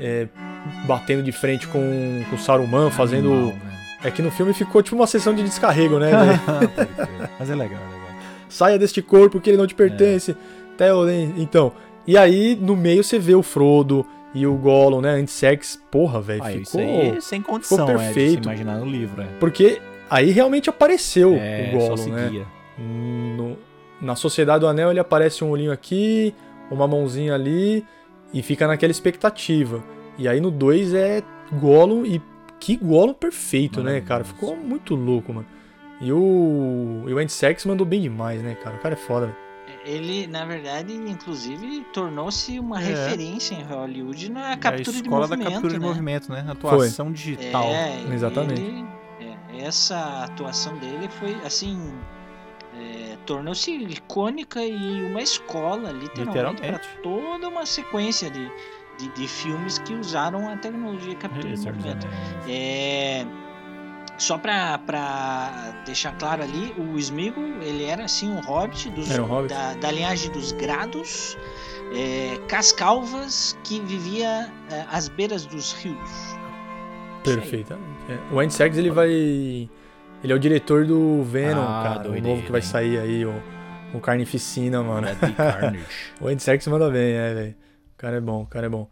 é, 0.00 0.28
batendo 0.86 1.22
de 1.22 1.32
frente 1.32 1.66
com, 1.66 2.24
com 2.28 2.36
o 2.36 2.38
Saruman, 2.38 2.90
fazendo. 2.90 3.32
Animal, 3.32 3.74
é 4.02 4.10
que 4.10 4.20
no 4.20 4.30
filme 4.30 4.52
ficou 4.52 4.82
tipo 4.82 4.96
uma 4.96 5.06
sessão 5.06 5.34
de 5.34 5.42
descarrego, 5.42 5.98
né? 5.98 6.10
mas 7.38 7.48
é 7.48 7.54
legal, 7.54 7.80
é 7.80 7.94
legal. 7.94 8.04
Saia 8.48 8.78
deste 8.78 9.00
corpo 9.00 9.40
que 9.40 9.50
ele 9.50 9.56
não 9.56 9.66
te 9.66 9.74
pertence. 9.74 10.32
É. 10.32 10.34
Theoden. 10.76 11.34
Então. 11.38 11.72
E 12.06 12.18
aí, 12.18 12.54
no 12.54 12.76
meio, 12.76 13.02
você 13.02 13.18
vê 13.18 13.34
o 13.34 13.42
Frodo 13.42 14.06
e 14.34 14.46
o 14.46 14.54
Gollum, 14.56 15.00
né? 15.00 15.14
Antissex, 15.14 15.80
porra, 15.90 16.20
velho. 16.20 16.42
Ah, 16.42 16.48
ficou, 16.48 16.62
isso 16.62 16.78
aí 16.78 17.22
sem 17.22 17.40
condição, 17.40 17.86
ficou 17.86 17.98
perfeito. 17.98 18.50
É, 18.50 18.52
imaginar 18.52 18.76
no 18.76 18.84
livro, 18.84 19.22
é. 19.22 19.26
Porque 19.40 19.80
aí 20.08 20.30
realmente 20.30 20.70
apareceu 20.70 21.34
é, 21.34 21.70
o 21.72 21.78
Gollum, 21.78 22.06
né? 22.08 22.46
No, 22.78 23.56
na 24.00 24.16
Sociedade 24.16 24.60
do 24.60 24.66
Anel 24.66 24.90
ele 24.90 25.00
aparece 25.00 25.44
um 25.44 25.50
olhinho 25.50 25.72
aqui, 25.72 26.34
uma 26.70 26.86
mãozinha 26.86 27.34
ali 27.34 27.84
e 28.32 28.42
fica 28.42 28.66
naquela 28.66 28.90
expectativa. 28.90 29.82
E 30.18 30.28
aí 30.28 30.40
no 30.40 30.50
2 30.50 30.94
é 30.94 31.22
Gollum 31.52 32.04
e 32.04 32.20
que 32.58 32.76
Gollum 32.76 33.14
perfeito, 33.14 33.82
né, 33.82 34.00
cara? 34.00 34.24
Ficou 34.24 34.56
muito 34.56 34.94
louco, 34.94 35.32
mano. 35.32 35.46
E 36.00 36.12
o, 36.12 37.04
e 37.06 37.14
o 37.14 37.18
Antissex 37.18 37.64
mandou 37.64 37.86
bem 37.86 38.00
demais, 38.00 38.42
né, 38.42 38.54
cara? 38.54 38.76
O 38.76 38.78
cara 38.80 38.94
é 38.94 38.98
foda, 38.98 39.26
velho. 39.26 39.44
Ele, 39.84 40.26
na 40.26 40.46
verdade, 40.46 40.94
inclusive, 40.94 41.84
tornou-se 41.92 42.58
uma 42.58 42.80
é. 42.82 42.86
referência 42.86 43.54
em 43.54 43.62
Hollywood 43.62 44.30
na 44.30 44.56
captura 44.56 45.02
de 45.02 45.08
movimento. 45.08 45.22
A 45.22 45.26
escola 45.26 45.28
da 45.28 45.36
captura 45.36 45.72
né? 45.72 45.78
de 45.78 45.84
movimento, 45.84 46.32
né? 46.32 46.44
Atuação 46.48 47.06
foi. 47.06 47.14
digital. 47.14 47.64
É, 47.64 48.02
Exatamente. 48.12 48.62
Ele, 48.62 48.80
é, 48.80 49.03
essa 49.60 50.24
atuação 50.24 50.76
dele 50.78 51.08
foi, 51.08 51.34
assim, 51.44 51.92
é, 52.78 53.16
tornou-se 53.26 53.70
icônica 53.70 54.62
e 54.62 55.06
uma 55.06 55.22
escola, 55.22 55.90
literalmente, 55.90 56.62
para 56.62 56.78
toda 57.02 57.48
uma 57.48 57.66
sequência 57.66 58.30
de, 58.30 58.50
de, 58.98 59.08
de, 59.08 59.28
filmes 59.28 59.78
que 59.78 59.94
usaram 59.94 60.48
a 60.48 60.56
tecnologia 60.56 61.14
captura 61.16 61.54
de 61.54 61.66
movimento. 61.66 62.06
É 62.48 63.26
só 64.18 64.38
pra 64.38 64.78
deixar 65.84 66.16
claro 66.18 66.42
ali, 66.42 66.72
o 66.78 66.98
Smeagol, 66.98 67.44
ele 67.60 67.84
era 67.84 68.04
assim 68.04 68.30
um 68.30 68.40
hobbit, 68.40 68.90
dos, 68.90 69.10
um 69.18 69.24
hobbit. 69.24 69.52
Da, 69.52 69.74
da, 69.74 69.90
linhagem 69.90 70.30
dos 70.30 70.52
Grados, 70.52 71.36
é, 71.92 72.38
Cascalvas, 72.48 73.58
que 73.64 73.80
vivia 73.80 74.52
é, 74.70 74.86
às 74.90 75.08
beiras 75.08 75.46
dos 75.46 75.72
rios. 75.72 75.98
Perfeitamente. 77.24 77.88
É. 78.08 78.34
O 78.34 78.40
Andy 78.40 78.52
Serkis, 78.52 78.78
ele 78.78 78.90
vai... 78.90 79.08
Ele 79.08 80.32
é 80.32 80.34
o 80.34 80.38
diretor 80.38 80.86
do 80.86 81.22
Venom, 81.22 81.62
ah, 81.62 81.96
cara, 81.96 82.10
o 82.10 82.20
novo 82.20 82.42
que 82.42 82.50
vai 82.50 82.62
sair 82.62 82.98
aí, 82.98 83.26
o, 83.26 83.34
o 83.92 84.00
Carnificina, 84.00 84.82
mano. 84.82 85.06
o 86.18 86.28
Andy 86.28 86.42
Serkis 86.42 86.66
manda 86.68 86.90
bem, 86.90 87.12
é, 87.12 87.34
velho. 87.34 87.54
O 87.94 87.98
cara 87.98 88.16
é 88.16 88.20
bom, 88.20 88.42
o 88.42 88.46
cara 88.46 88.66
é 88.66 88.68
bom. 88.70 88.88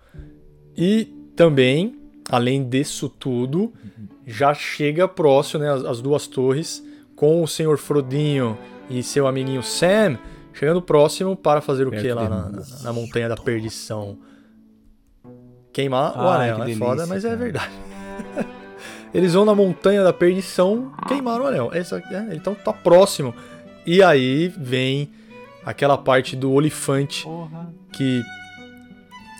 E 0.76 1.06
também, 1.34 1.98
além 2.30 2.68
disso 2.68 3.08
tudo, 3.08 3.72
uhum 3.82 4.12
já 4.26 4.54
chega 4.54 5.08
próximo, 5.08 5.62
né, 5.62 5.72
as, 5.72 5.84
as 5.84 6.00
duas 6.00 6.26
torres, 6.26 6.82
com 7.16 7.42
o 7.42 7.48
senhor 7.48 7.78
Frodinho 7.78 8.56
e 8.88 9.02
seu 9.02 9.26
amiguinho 9.26 9.62
Sam, 9.62 10.18
chegando 10.52 10.80
próximo 10.82 11.36
para 11.36 11.60
fazer 11.60 11.86
o 11.86 11.90
que 11.90 12.12
lá 12.12 12.28
na, 12.28 12.48
na, 12.48 12.62
na, 12.82 12.92
Montanha 12.92 13.28
da 13.28 13.36
Perdição? 13.36 14.18
Queimar 15.72 16.12
ah, 16.14 16.24
o 16.24 16.28
anel, 16.28 16.62
é 16.64 16.74
foda, 16.74 17.06
mas 17.06 17.24
é 17.24 17.34
verdade. 17.34 17.72
eles 19.12 19.34
vão 19.34 19.44
na 19.44 19.54
montanha 19.54 20.02
da 20.02 20.12
perdição, 20.12 20.92
queimaram 21.06 21.44
o 21.44 21.48
anel. 21.48 21.70
Essa, 21.72 21.98
é, 21.98 22.34
então 22.34 22.54
tá 22.54 22.72
próximo. 22.72 23.34
E 23.86 24.02
aí 24.02 24.48
vem 24.56 25.10
aquela 25.64 25.96
parte 25.98 26.34
do 26.36 26.52
olifante 26.52 27.24
Porra. 27.24 27.72
que 27.92 28.22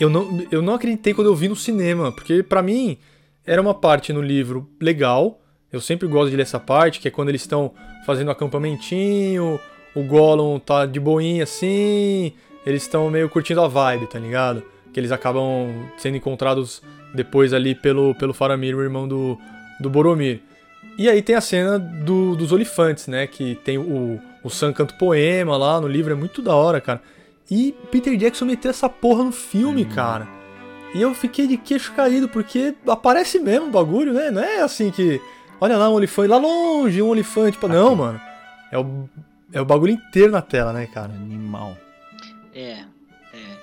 eu 0.01 0.11
não, 0.11 0.45
eu 0.51 0.63
não 0.63 0.75
acreditei 0.75 1.15
quando 1.15 1.29
eu 1.29 1.35
vi 1.35 1.49
no 1.49 1.57
cinema, 1.57 2.11
porque 2.13 2.43
pra 2.43 2.63
mim 2.63 2.99
era 3.47 3.61
uma 3.61 3.75
parte 3.75 4.13
no 4.13 4.21
livro 4.21 4.69
legal. 4.81 5.41
Eu 5.73 5.81
sempre 5.81 6.07
gosto 6.07 6.31
de 6.31 6.37
ler 6.37 6.43
essa 6.43 6.61
parte, 6.61 7.01
que 7.01 7.09
é 7.09 7.11
quando 7.11 7.29
eles 7.29 7.41
estão 7.41 7.73
fazendo 8.05 8.31
acampamentinho, 8.31 9.59
o 9.95 10.03
Gollum 10.03 10.59
tá 10.59 10.87
de 10.87 10.99
boinha 11.01 11.45
assim, 11.45 12.33
eles 12.67 12.83
estão 12.83 13.11
meio 13.11 13.29
curtindo 13.29 13.61
a 13.61 13.69
vibe, 13.69 14.07
tá 14.07 14.19
ligado? 14.19 14.63
Que 14.93 15.01
eles 15.01 15.13
acabam 15.13 15.69
sendo 15.97 16.17
encontrados 16.17 16.83
depois 17.15 17.53
ali 17.53 17.75
pelo, 17.75 18.15
pelo 18.15 18.33
Faramir, 18.35 18.77
o 18.77 18.83
irmão 18.83 19.07
do, 19.09 19.39
do 19.81 19.89
Boromir. 19.91 20.41
E 20.99 21.09
aí 21.09 21.23
tem 21.23 21.35
a 21.35 21.41
cena 21.41 21.79
do- 21.79 22.37
dos 22.37 22.53
olifantes, 22.53 23.07
né? 23.07 23.27
Que 23.27 23.55
tem 23.65 23.79
o, 23.79 24.21
o 24.43 24.51
Sam 24.51 24.73
canta 24.73 24.95
poema 24.95 25.57
lá 25.57 25.81
no 25.81 25.89
livro, 25.89 26.13
é 26.13 26.17
muito 26.17 26.43
da 26.43 26.55
hora, 26.55 26.81
cara. 26.81 27.01
E 27.51 27.75
Peter 27.91 28.17
Jackson 28.17 28.45
meteu 28.45 28.71
essa 28.71 28.89
porra 28.89 29.25
no 29.25 29.33
filme, 29.33 29.85
cara. 29.85 30.29
E 30.95 31.01
eu 31.01 31.15
fiquei 31.15 31.47
de 31.47 31.57
queixo 31.57 31.93
caído, 31.95 32.29
porque 32.29 32.75
aparece 32.87 33.39
mesmo 33.39 33.69
o 33.69 33.71
bagulho, 33.71 34.13
né? 34.13 34.31
Não 34.31 34.43
é 34.43 34.61
assim 34.61 34.91
que. 34.91 35.21
Olha 35.59 35.77
lá 35.79 35.89
um 35.89 35.95
olifante, 35.95 36.29
lá 36.29 36.37
longe, 36.37 37.01
um 37.01 37.09
olifante. 37.09 37.57
Pô, 37.57 37.69
não, 37.69 37.95
mano. 37.97 38.21
É 38.71 38.79
o, 38.79 39.09
é 39.53 39.61
o 39.61 39.65
bagulho 39.65 39.93
inteiro 39.93 40.31
na 40.33 40.43
tela, 40.43 40.73
né, 40.73 40.87
cara? 40.93 41.13
Animal. 41.13 41.77
É. 42.55 42.85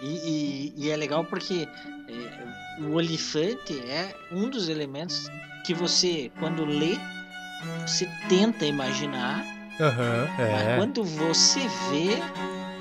E, 0.02 0.06
e- 0.08 0.74
e 0.78 0.90
é 0.90 0.96
legal 0.96 1.24
porque 1.26 1.68
é, 2.08 2.84
o 2.84 2.94
olifante 2.94 3.78
é 3.88 4.14
um 4.32 4.50
dos 4.50 4.70
elementos 4.70 5.30
que 5.66 5.74
você, 5.74 6.32
quando 6.40 6.64
lê, 6.66 6.98
você 7.86 8.08
tenta 8.30 8.66
imaginar, 8.66 9.44
mas 10.38 10.40
é. 10.40 10.76
quando 10.78 11.04
você 11.04 11.60
vê, 11.92 12.18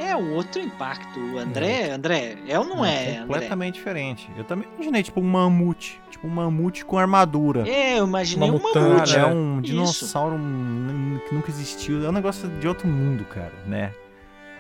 é 0.02 0.14
outro 0.16 0.60
impacto. 0.60 1.18
O 1.18 1.38
André, 1.38 1.90
André, 1.90 2.37
é 2.46 2.58
ou 2.58 2.64
não 2.64 2.84
é, 2.84 3.16
André? 3.18 3.20
completamente 3.26 3.75
diferente. 3.75 4.30
Eu 4.37 4.44
também 4.44 4.68
imaginei, 4.75 5.02
tipo, 5.02 5.20
um 5.20 5.25
mamute. 5.25 6.00
Tipo, 6.10 6.26
um 6.28 6.30
mamute 6.30 6.84
com 6.84 6.96
armadura. 6.98 7.68
É, 7.68 7.98
eu 7.98 8.06
imaginei 8.06 8.48
Uma 8.48 8.58
um 8.58 8.62
mamute. 8.62 9.10
Cara, 9.12 9.20
é 9.20 9.22
é. 9.22 9.26
um 9.26 9.60
dinossauro 9.60 10.37
um- 10.37 11.20
que 11.28 11.34
nunca 11.34 11.50
existiu. 11.50 12.04
É 12.04 12.08
um 12.08 12.12
negócio 12.12 12.48
de 12.48 12.66
outro 12.68 12.87
mundo, 12.87 13.25
cara, 13.25 13.52
né? 13.66 13.92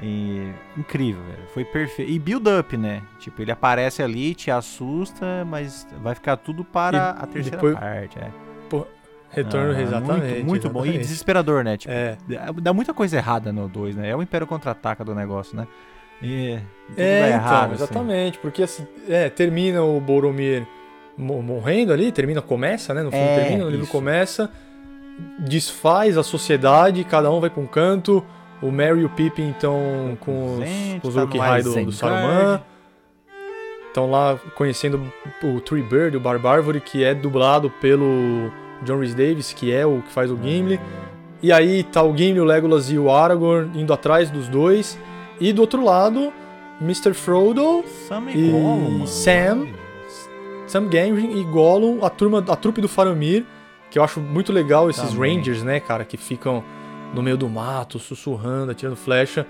E- 0.02 0.52
incrível, 0.76 1.22
velho. 1.24 1.48
Foi 1.52 1.64
perfeito. 1.64 2.10
E 2.10 2.18
build 2.18 2.48
up, 2.48 2.76
né? 2.76 3.02
Tipo, 3.18 3.42
ele 3.42 3.50
aparece 3.50 4.02
ali, 4.02 4.34
te 4.34 4.50
assusta, 4.50 5.44
mas 5.44 5.86
vai 6.02 6.14
ficar 6.14 6.36
tudo 6.36 6.62
para 6.64 6.96
E 7.18 7.22
a 7.22 7.26
terceira 7.26 7.56
depois- 7.56 7.74
parte. 7.74 8.18
É. 8.18 8.30
Retorno, 9.30 9.74
Ah, 9.76 9.82
exatamente. 9.82 10.24
Muito, 10.36 10.46
muito 10.46 10.70
bom. 10.70 10.78
E 10.80 10.88
exatamente. 10.88 10.98
desesperador, 11.00 11.62
né? 11.62 11.76
Tipo, 11.76 11.92
É. 11.92 12.16
dá- 12.62 12.72
muita 12.72 12.94
coisa 12.94 13.16
errada 13.16 13.52
no 13.52 13.68
2, 13.68 13.94
né? 13.94 14.08
É 14.08 14.16
o 14.16 14.22
Império 14.22 14.46
Contra-Ataca 14.46 15.04
do 15.04 15.14
negócio, 15.14 15.54
né? 15.54 15.66
E 16.22 16.52
É, 16.96 17.26
então, 17.26 17.28
errado, 17.28 17.72
assim. 17.74 17.82
exatamente, 17.84 18.38
porque 18.38 18.62
assim, 18.62 18.86
é, 19.08 19.28
termina 19.28 19.82
o 19.82 20.00
Boromir 20.00 20.66
mo- 21.16 21.42
morrendo 21.42 21.92
ali, 21.92 22.10
termina, 22.10 22.40
começa, 22.40 22.94
né? 22.94 23.02
No 23.02 23.10
filme 23.10 23.26
É, 23.26 23.34
termina, 23.40 23.64
no 23.64 23.70
livro 23.70 23.84
isso. 23.84 23.92
começa, 23.92 24.50
desfaz 25.38 26.16
a 26.16 26.22
sociedade, 26.22 27.04
cada 27.04 27.30
um 27.30 27.38
vai 27.40 27.50
pra 27.50 27.62
um 27.62 27.66
canto, 27.66 28.24
o 28.60 28.70
Merry 28.70 29.00
e 29.00 29.04
o 29.04 29.08
Pippin 29.08 29.50
estão 29.50 30.16
com 30.20 30.58
os, 30.58 31.04
os 31.04 31.14
tá 31.14 31.20
Uruk-hai 31.22 31.62
do, 31.62 31.84
do. 31.84 31.92
Saruman, 31.92 32.62
estão 33.86 34.10
lá 34.10 34.38
conhecendo 34.54 35.00
o 35.42 35.60
Tree 35.60 35.82
Bird, 35.82 36.16
o 36.16 36.20
Barbárvore, 36.20 36.80
que 36.80 37.04
é 37.04 37.14
dublado 37.14 37.70
pelo 37.80 38.50
John 38.82 39.00
Rhys 39.00 39.14
Davis, 39.14 39.52
que 39.52 39.72
é 39.72 39.86
o 39.86 40.02
que 40.02 40.12
faz 40.12 40.30
o 40.30 40.38
Gimli, 40.40 40.80
e 41.42 41.52
aí 41.52 41.82
tá 41.82 42.02
o 42.02 42.16
Gimli, 42.16 42.40
o 42.40 42.44
Legolas 42.44 42.90
e 42.90 42.98
o 42.98 43.10
Aragorn 43.10 43.70
indo 43.80 43.92
atrás 43.92 44.30
dos 44.30 44.48
dois, 44.48 44.98
e 45.40 45.52
do 45.52 45.60
outro 45.60 45.84
lado, 45.84 46.32
Mr. 46.80 47.14
Frodo, 47.14 47.84
Sam 48.08 48.30
E 48.30 48.50
Gollum, 48.50 48.90
mano. 48.90 49.06
Sam. 49.06 49.68
Sam 50.66 50.86
Gamgee 50.88 51.40
e 51.40 51.44
Gollum, 51.44 52.04
a 52.04 52.10
turma, 52.10 52.44
a 52.46 52.56
trupe 52.56 52.80
do 52.80 52.88
Faramir, 52.88 53.44
que 53.90 53.98
eu 53.98 54.04
acho 54.04 54.20
muito 54.20 54.52
legal 54.52 54.90
esses 54.90 55.10
Também. 55.12 55.38
Rangers, 55.38 55.62
né, 55.62 55.80
cara, 55.80 56.04
que 56.04 56.16
ficam 56.16 56.62
no 57.14 57.22
meio 57.22 57.36
do 57.36 57.48
mato, 57.48 57.98
sussurrando, 57.98 58.72
atirando 58.72 58.96
flecha. 58.96 59.46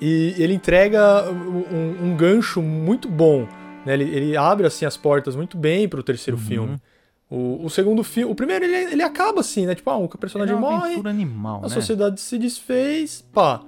E 0.00 0.34
ele 0.38 0.54
entrega 0.54 1.30
um, 1.30 2.06
um 2.10 2.16
gancho 2.16 2.60
muito 2.60 3.08
bom, 3.08 3.46
né? 3.86 3.94
Ele, 3.94 4.04
ele 4.04 4.36
abre 4.36 4.66
assim 4.66 4.84
as 4.84 4.96
portas 4.96 5.36
muito 5.36 5.56
bem 5.56 5.88
pro 5.88 6.02
terceiro 6.02 6.38
Uhum. 6.38 6.46
filme. 6.46 6.82
O, 7.30 7.64
o 7.64 7.70
segundo 7.70 8.04
filme, 8.04 8.30
o 8.30 8.34
primeiro 8.34 8.64
ele, 8.64 8.92
ele 8.92 9.02
acaba 9.02 9.40
assim, 9.40 9.64
né? 9.64 9.74
Tipo, 9.74 9.90
ah, 9.90 9.96
o 9.96 10.08
personagem 10.08 10.54
é 10.54 10.58
morre, 10.58 11.00
animal, 11.08 11.60
a 11.60 11.62
né? 11.62 11.68
sociedade 11.70 12.20
se 12.20 12.36
desfez, 12.36 13.24
pá, 13.32 13.62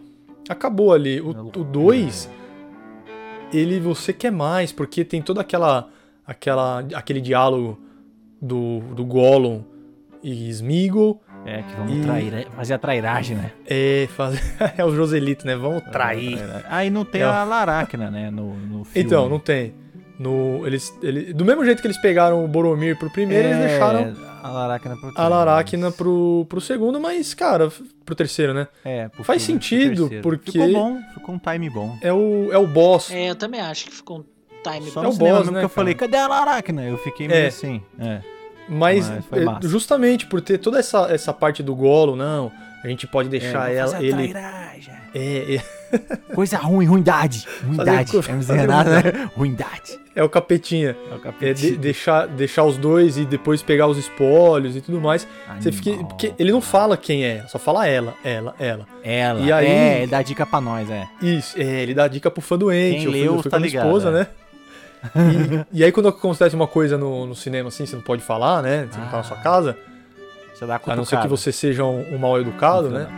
acabou 0.49 0.93
ali. 0.93 1.19
É 1.19 1.23
O 1.23 1.33
loucura, 1.33 1.64
2, 1.64 2.28
ele 3.52 3.81
você 3.81 4.12
quer 4.12 4.31
mais, 4.33 4.71
porque 4.73 5.04
tem 5.04 5.23
toda 5.23 5.40
aquela, 5.40 5.88
aquela 6.26 6.81
aquele 6.95 7.21
diálogo 7.23 7.78
do, 8.43 8.81
do 8.95 9.04
Gollum 9.04 9.62
e 10.23 10.49
Smeagol, 10.50 11.23
É, 11.47 11.63
que 11.63 11.75
vamos 11.77 11.97
E- 11.99 12.01
trair, 12.01 12.47
fazer 12.57 12.75
a 12.75 12.79
trairagem, 12.79 13.37
né? 13.37 13.51
é, 13.67 14.09
faz... 14.17 14.41
é 14.79 14.85
o 14.85 14.95
Joselito, 14.95 15.47
né? 15.47 15.55
Vamos 15.57 15.83
trair. 15.93 16.39
Aí 16.69 16.89
não 16.91 17.05
tem 17.05 17.21
É. 17.21 17.25
a 17.25 17.45
Laracna, 17.45 18.11
né? 18.11 18.31
No, 18.31 18.55
no 18.55 18.85
filme. 18.87 19.07
Então, 19.07 19.29
não 19.29 19.39
tem. 19.39 19.75
No, 20.19 20.65
eles, 20.67 20.97
ele, 21.03 21.33
do 21.33 21.45
mesmo 21.45 21.65
jeito 21.65 21.81
que 21.83 21.87
eles 21.89 22.01
pegaram 22.01 22.45
o 22.45 22.49
Boromir 22.49 22.97
pro 22.97 23.11
primeiro, 23.11 23.49
eles 23.49 23.59
É, 23.59 23.67
deixaram 23.69 24.15
a 24.45 24.49
Laracna 24.49 24.97
pro 24.97 25.13
a 25.17 25.29
Laracna 25.29 25.91
pro, 25.91 26.47
pro 26.49 26.61
segundo, 26.61 27.01
mas, 27.01 27.35
cara, 27.35 27.69
pro 28.05 28.15
terceiro, 28.15 28.55
né? 28.55 28.69
É, 28.85 29.09
pro 29.09 29.25
Faz 29.25 29.43
sentido, 29.43 30.09
porque- 30.23 30.53
Ficou 30.53 30.73
bom, 30.73 30.99
ficou 31.15 31.35
um 31.35 31.39
time 31.39 31.69
bom. 31.69 31.99
É 32.01 32.13
o, 32.13 32.49
é 32.53 32.57
o 32.59 32.67
boss. 32.67 33.11
É, 33.11 33.29
eu 33.31 33.35
também 33.35 33.61
acho 33.61 33.87
que 33.87 33.91
ficou 33.91 34.21
um 34.21 34.25
time 34.63 34.89
Só 34.91 35.01
É 35.01 35.03
no 35.03 35.11
o 35.11 35.17
boss, 35.17 35.41
né, 35.41 35.45
que 35.45 35.49
eu 35.49 35.53
cara? 35.55 35.69
falei, 35.69 35.95
cadê 35.95 36.17
a 36.17 36.29
Laracna? 36.29 36.85
Eu 36.85 36.97
fiquei 36.99 37.27
meio 37.27 37.41
É. 37.45 37.47
assim. 37.49 37.83
É. 37.99 38.21
Mas, 38.68 39.09
Mas 39.30 39.64
é, 39.64 39.68
justamente 39.68 40.26
por 40.26 40.40
ter 40.40 40.59
toda 40.59 40.78
essa, 40.78 41.06
essa 41.12 41.33
parte 41.33 41.62
do 41.62 41.75
Golo, 41.75 42.16
não, 42.16 42.50
a 42.83 42.88
gente 42.88 43.06
pode 43.06 43.28
deixar 43.28 43.71
É, 43.71 43.76
ela, 43.76 43.92
fazer 43.92 44.06
ele 44.06 44.35
é, 45.14 45.54
é, 45.56 45.62
Coisa 46.35 46.56
ruim, 46.59 46.87
ruindade. 46.87 47.47
Ruindade. 47.64 48.16
É, 48.16 48.23
fazer 48.23 48.66
nada, 48.66 48.90
né? 49.02 49.30
Ruindade. 49.37 50.00
é 50.14 50.23
o 50.25 50.28
capetinha. 50.28 50.97
É 51.11 51.14
o 51.14 51.16
É 51.16 51.21
capítulo. 51.21 51.54
de- 51.54 51.76
deixar, 51.76 52.26
deixar 52.26 52.64
os 52.64 52.76
dois 52.76 53.16
e 53.16 53.25
depois 53.25 53.62
pegar 53.62 53.87
os 53.87 53.97
espólios 53.97 54.75
e 54.75 54.80
tudo 54.80 55.00
mais. 55.00 55.26
Você 55.61 55.71
fica, 55.71 55.90
Animal. 55.90 56.09
porque 56.09 56.35
ele 56.37 56.50
não 56.50 56.61
fala 56.61 56.97
quem 56.97 57.25
é, 57.25 57.44
só 57.47 57.59
fala 57.61 57.87
ela, 57.87 58.14
ela, 58.25 58.54
ela. 58.59 58.87
Ela. 59.04 59.40
E 59.40 59.52
aí- 59.52 59.66
É, 59.66 59.99
ele 59.99 60.06
dá 60.11 60.21
dica 60.21 60.44
pra 60.44 60.61
nós, 60.61 60.90
é. 60.90 61.06
Isso, 61.23 61.61
é, 61.61 61.83
ele 61.83 61.94
dá 61.94 62.09
dica 62.09 62.28
pro 62.30 62.42
fã 62.42 62.59
doente. 62.59 63.04
Quem 63.04 63.06
leu 63.09 63.40
tá 63.42 63.56
ligado, 63.56 63.87
esposa, 63.87 64.09
é. 64.09 64.12
né? 64.12 64.26
E, 65.73 65.80
e 65.80 65.84
aí 65.84 65.92
quando 65.92 66.08
acontece 66.08 66.54
uma 66.54 66.66
coisa 66.66 66.96
no, 66.96 67.26
no 67.26 67.34
cinema 67.34 67.68
assim, 67.68 67.84
você 67.87 67.96
não 67.96 68.02
pode 68.02 68.23
falar, 68.23 68.62
né? 68.62 68.88
Você 68.90 68.99
não 68.99 69.08
tá 69.08 69.16
na 69.18 69.23
sua 69.23 69.37
Ah, 69.37 69.42
casa. 69.42 69.76
Você 70.54 70.66
dá 70.66 70.80
A 70.87 70.96
não 70.96 71.04
ser 71.04 71.20
que 71.20 71.28
você 71.28 71.50
seja 71.52 71.84
um, 71.84 72.14
um 72.14 72.18
mal 72.18 72.40
educado, 72.40 72.88
né? 72.88 73.08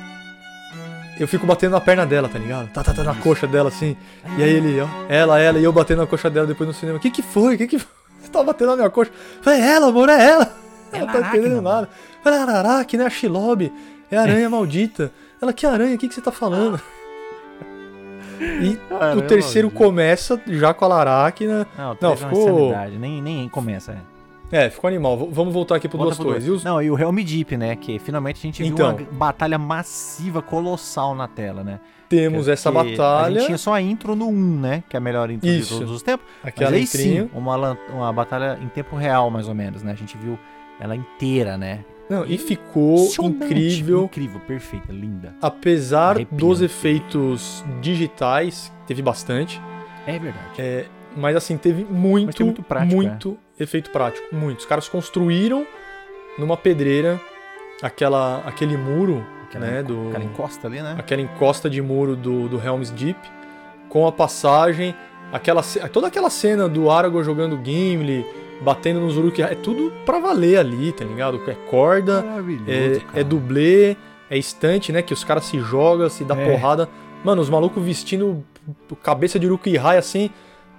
É. 0.00 1.22
Eu 1.22 1.28
fico 1.28 1.46
batendo 1.46 1.72
na 1.72 1.80
perna 1.80 2.04
dela, 2.04 2.28
tá 2.28 2.38
ligado? 2.38 2.68
Tá, 2.72 2.82
tá, 2.82 2.92
tá 2.92 3.04
na 3.04 3.14
coxa 3.14 3.46
dela, 3.46 3.68
assim. 3.68 3.96
E 4.36 4.42
aí 4.42 4.50
ele, 4.50 4.80
ó, 4.80 4.88
ela, 5.08 5.38
ela, 5.38 5.58
e 5.58 5.64
eu 5.64 5.72
batendo 5.72 5.98
na 5.98 6.06
coxa 6.06 6.28
dela 6.28 6.46
depois 6.46 6.66
no 6.66 6.74
cinema. 6.74 6.98
O 6.98 7.00
que 7.00 7.10
que 7.10 7.22
foi? 7.22 7.54
O 7.54 7.58
que 7.58 7.66
que 7.66 7.78
foi? 7.78 7.88
Você 8.20 8.30
tá 8.30 8.42
batendo 8.42 8.70
na 8.70 8.76
minha 8.76 8.90
coxa? 8.90 9.12
Falei, 9.42 9.60
é 9.60 9.74
ela, 9.74 9.88
amor, 9.88 10.08
é 10.08 10.24
ela. 10.28 10.52
É 10.92 10.98
Ela 10.98 11.06
tá 11.06 11.18
Laracna, 11.18 11.38
entendendo 11.38 11.62
nada. 11.62 11.88
Falei, 12.22 12.38
Araraque, 12.38 12.96
né? 12.96 13.06
A 13.06 13.10
Shilobi. 13.10 13.72
É 14.10 14.16
a 14.16 14.22
aranha 14.22 14.48
maldita. 14.50 15.12
Ela, 15.40 15.52
que 15.52 15.66
aranha? 15.66 15.94
O 15.94 15.98
que 15.98 16.08
que 16.08 16.14
você 16.14 16.20
tá 16.20 16.32
falando? 16.32 16.80
E 18.40 18.76
Caramba, 18.88 19.18
o 19.18 19.22
terceiro 19.26 19.70
começa 19.70 20.40
já 20.46 20.72
com 20.74 20.84
a 20.84 20.88
Laracna. 20.88 21.66
Não, 21.78 21.96
Não, 22.00 22.12
é 22.12 22.16
ficou-. 22.16 22.72
Nem, 22.98 23.22
nem 23.22 23.48
começa, 23.48 23.92
é. 23.92 24.14
É, 24.66 24.70
ficou 24.70 24.86
animal. 24.88 25.16
V- 25.18 25.28
Vamos 25.32 25.52
voltar 25.52 25.76
aqui 25.76 25.88
pro 25.88 25.98
Volta 25.98 26.14
Duas 26.14 26.24
Torres. 26.26 26.44
E 26.44 26.46
dois. 26.46 26.58
os- 26.60 26.64
Não, 26.64 26.80
e 26.80 26.90
o 26.90 26.98
Helm 26.98 27.16
Deep, 27.24 27.56
né? 27.56 27.74
Que 27.74 27.98
finalmente 27.98 28.38
a 28.38 28.42
gente 28.42 28.62
Então. 28.62 28.94
viu 28.96 29.06
uma 29.06 29.18
batalha 29.18 29.58
massiva, 29.58 30.40
colossal 30.42 31.14
na 31.14 31.26
tela, 31.26 31.64
né? 31.64 31.80
Temos 32.08 32.44
Que- 32.44 32.52
essa 32.52 32.70
que 32.70 32.78
A 32.78 32.84
batalha. 32.84 33.34
gente 33.40 33.46
tinha 33.46 33.58
só 33.58 33.72
a 33.72 33.80
intro 33.80 34.14
no 34.14 34.28
1, 34.28 34.60
né? 34.60 34.84
Que 34.88 34.96
é 34.96 34.98
a 34.98 35.00
melhor 35.00 35.30
intro 35.30 35.48
Isso. 35.48 35.72
de 35.74 35.80
todos 35.80 35.94
os 35.96 36.02
tempos. 36.02 36.24
Aquela 36.44 36.70
Mas 36.70 36.78
aí 36.78 36.84
intrinho. 36.84 37.24
sim, 37.24 37.30
uma, 37.38 37.76
uma 37.92 38.12
batalha 38.12 38.58
em 38.62 38.68
tempo 38.68 38.94
real, 38.94 39.28
mais 39.30 39.48
ou 39.48 39.54
menos, 39.54 39.82
né? 39.82 39.90
A 39.92 39.96
gente 39.96 40.16
viu 40.16 40.38
ela 40.78 40.94
inteira, 40.94 41.56
né? 41.56 41.80
Não, 42.14 42.26
e 42.26 42.38
ficou 42.38 43.08
incrível. 43.22 44.04
Incrível, 44.04 44.40
perfeita, 44.40 44.92
linda. 44.92 45.34
Apesar 45.42 46.16
Arrepiante. 46.16 46.34
dos 46.44 46.60
efeitos 46.62 47.64
digitais, 47.80 48.72
teve 48.86 49.02
bastante. 49.02 49.60
É 50.06 50.18
verdade. 50.18 50.46
É, 50.58 50.84
mas 51.16 51.36
assim, 51.36 51.56
teve 51.56 51.84
muito, 51.84 52.44
muito 52.44 52.62
prático, 52.62 52.94
muito 52.96 53.38
efeito 53.58 53.90
prático. 53.90 54.34
Muito. 54.34 54.60
Os 54.60 54.66
caras 54.66 54.88
construíram 54.88 55.66
numa 56.38 56.56
pedreira 56.56 57.20
aquela, 57.82 58.38
aquele 58.46 58.76
muro, 58.76 59.24
Aquela, 59.48 59.66
né? 59.66 59.80
enco- 59.80 59.92
Do, 59.92 60.08
aquela 60.08 60.24
encosta 60.24 60.66
ali, 60.66 60.82
né? 60.82 60.94
aquela 60.98 61.22
encosta 61.22 61.70
de 61.70 61.80
muro 61.80 62.16
do, 62.16 62.48
do 62.48 62.60
Helm's 62.60 62.90
Deep, 62.90 63.18
com 63.88 64.06
a 64.06 64.12
passagem, 64.12 64.94
aquela, 65.32 65.62
toda 65.92 66.08
aquela 66.08 66.28
cena 66.30 66.68
do 66.68 66.90
Aragorn 66.90 67.24
jogando 67.24 67.60
Gimli 67.64 68.26
batendo 68.62 69.00
nos 69.00 69.16
Uruk-hai. 69.16 69.52
É 69.52 69.54
tudo 69.54 69.92
pra 70.06 70.18
valer 70.18 70.58
ali, 70.58 70.92
tá 70.92 71.04
ligado? 71.04 71.40
É 71.48 71.54
corda, 71.70 72.24
é, 72.66 72.98
cara. 73.00 73.20
é 73.20 73.24
dublê, 73.24 73.96
é 74.30 74.38
estante, 74.38 74.92
né? 74.92 75.02
Que 75.02 75.12
os 75.12 75.22
caras 75.24 75.44
se 75.44 75.58
jogam, 75.60 76.08
se 76.08 76.24
dá 76.24 76.36
É. 76.36 76.50
porrada. 76.50 76.88
Mano, 77.24 77.40
os 77.40 77.48
malucos 77.50 77.82
vestindo 77.82 78.44
cabeça 79.02 79.38
de 79.38 79.46
Uruk-hai 79.46 79.96
assim, 79.98 80.30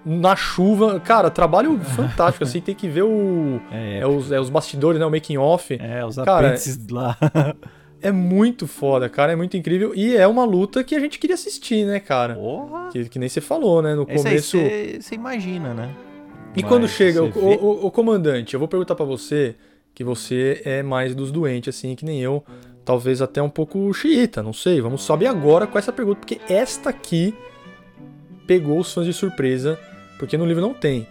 na 0.05 0.35
chuva. 0.35 0.99
Cara, 0.99 1.29
trabalho 1.29 1.77
fantástico, 1.95 2.43
assim. 2.43 2.61
Tem 2.61 2.75
que 2.75 2.87
ver 2.87 3.03
o... 3.03 3.59
É, 3.71 3.99
É 3.99 4.07
os, 4.07 4.31
é 4.31 4.39
os 4.39 4.49
bastidores, 4.49 4.99
né? 4.99 5.05
O 5.05 5.11
making 5.11 5.37
off. 5.37 5.77
é, 5.79 6.05
os 6.05 6.15
Cara, 6.15 6.47
apêndices 6.47 6.87
lá. 6.89 7.17
É 8.01 8.11
muito 8.11 8.67
foda, 8.67 9.09
cara. 9.09 9.31
É 9.31 9.35
muito 9.35 9.57
incrível. 9.57 9.93
E 9.95 10.15
é 10.15 10.27
uma 10.27 10.45
luta 10.45 10.83
que 10.83 10.93
a 10.93 10.99
gente 10.99 11.17
queria 11.17 11.33
assistir, 11.33 11.85
né, 11.85 11.99
cara? 11.99 12.35
Porra! 12.35 12.89
Que, 12.91 13.09
que 13.09 13.17
nem 13.17 13.27
você 13.27 13.41
falou, 13.41 13.81
né? 13.81 13.95
No 13.95 14.05
Esse 14.07 14.23
começo. 14.23 14.57
você 15.01 15.15
imagina, 15.15 15.73
né? 15.73 15.89
E 16.55 16.63
quando 16.63 16.83
Mas 16.83 16.91
chega, 16.91 17.21
o, 17.23 17.27
o- 17.27 17.85
o- 17.87 17.91
comandante, 17.91 18.53
eu 18.53 18.59
vou 18.59 18.67
perguntar 18.67 18.95
pra 18.95 19.05
você, 19.05 19.55
que 19.93 20.03
você 20.03 20.61
é 20.65 20.81
mais 20.83 21.13
dos 21.15 21.31
doentes, 21.31 21.75
assim, 21.75 21.95
que 21.95 22.05
nem 22.05 22.21
eu. 22.21 22.43
Talvez 22.83 23.21
até 23.21 23.41
um 23.41 23.49
pouco 23.49 23.91
xiita, 23.93 24.43
não 24.43 24.53
sei. 24.53 24.79
Vamos 24.79 25.03
saber 25.03 25.25
agora 25.27 25.65
com 25.65 25.77
essa 25.79 25.91
pergunta, 25.91 26.19
porque 26.19 26.39
esta 26.47 26.89
aqui 26.91 27.33
pegou 28.45 28.79
os 28.79 28.93
fãs 28.93 29.05
de 29.05 29.13
surpresa, 29.13 29.79
porque 30.19 30.37
no 30.37 30.45
livro 30.45 30.61
não 30.61 30.73
tem. 30.73 31.07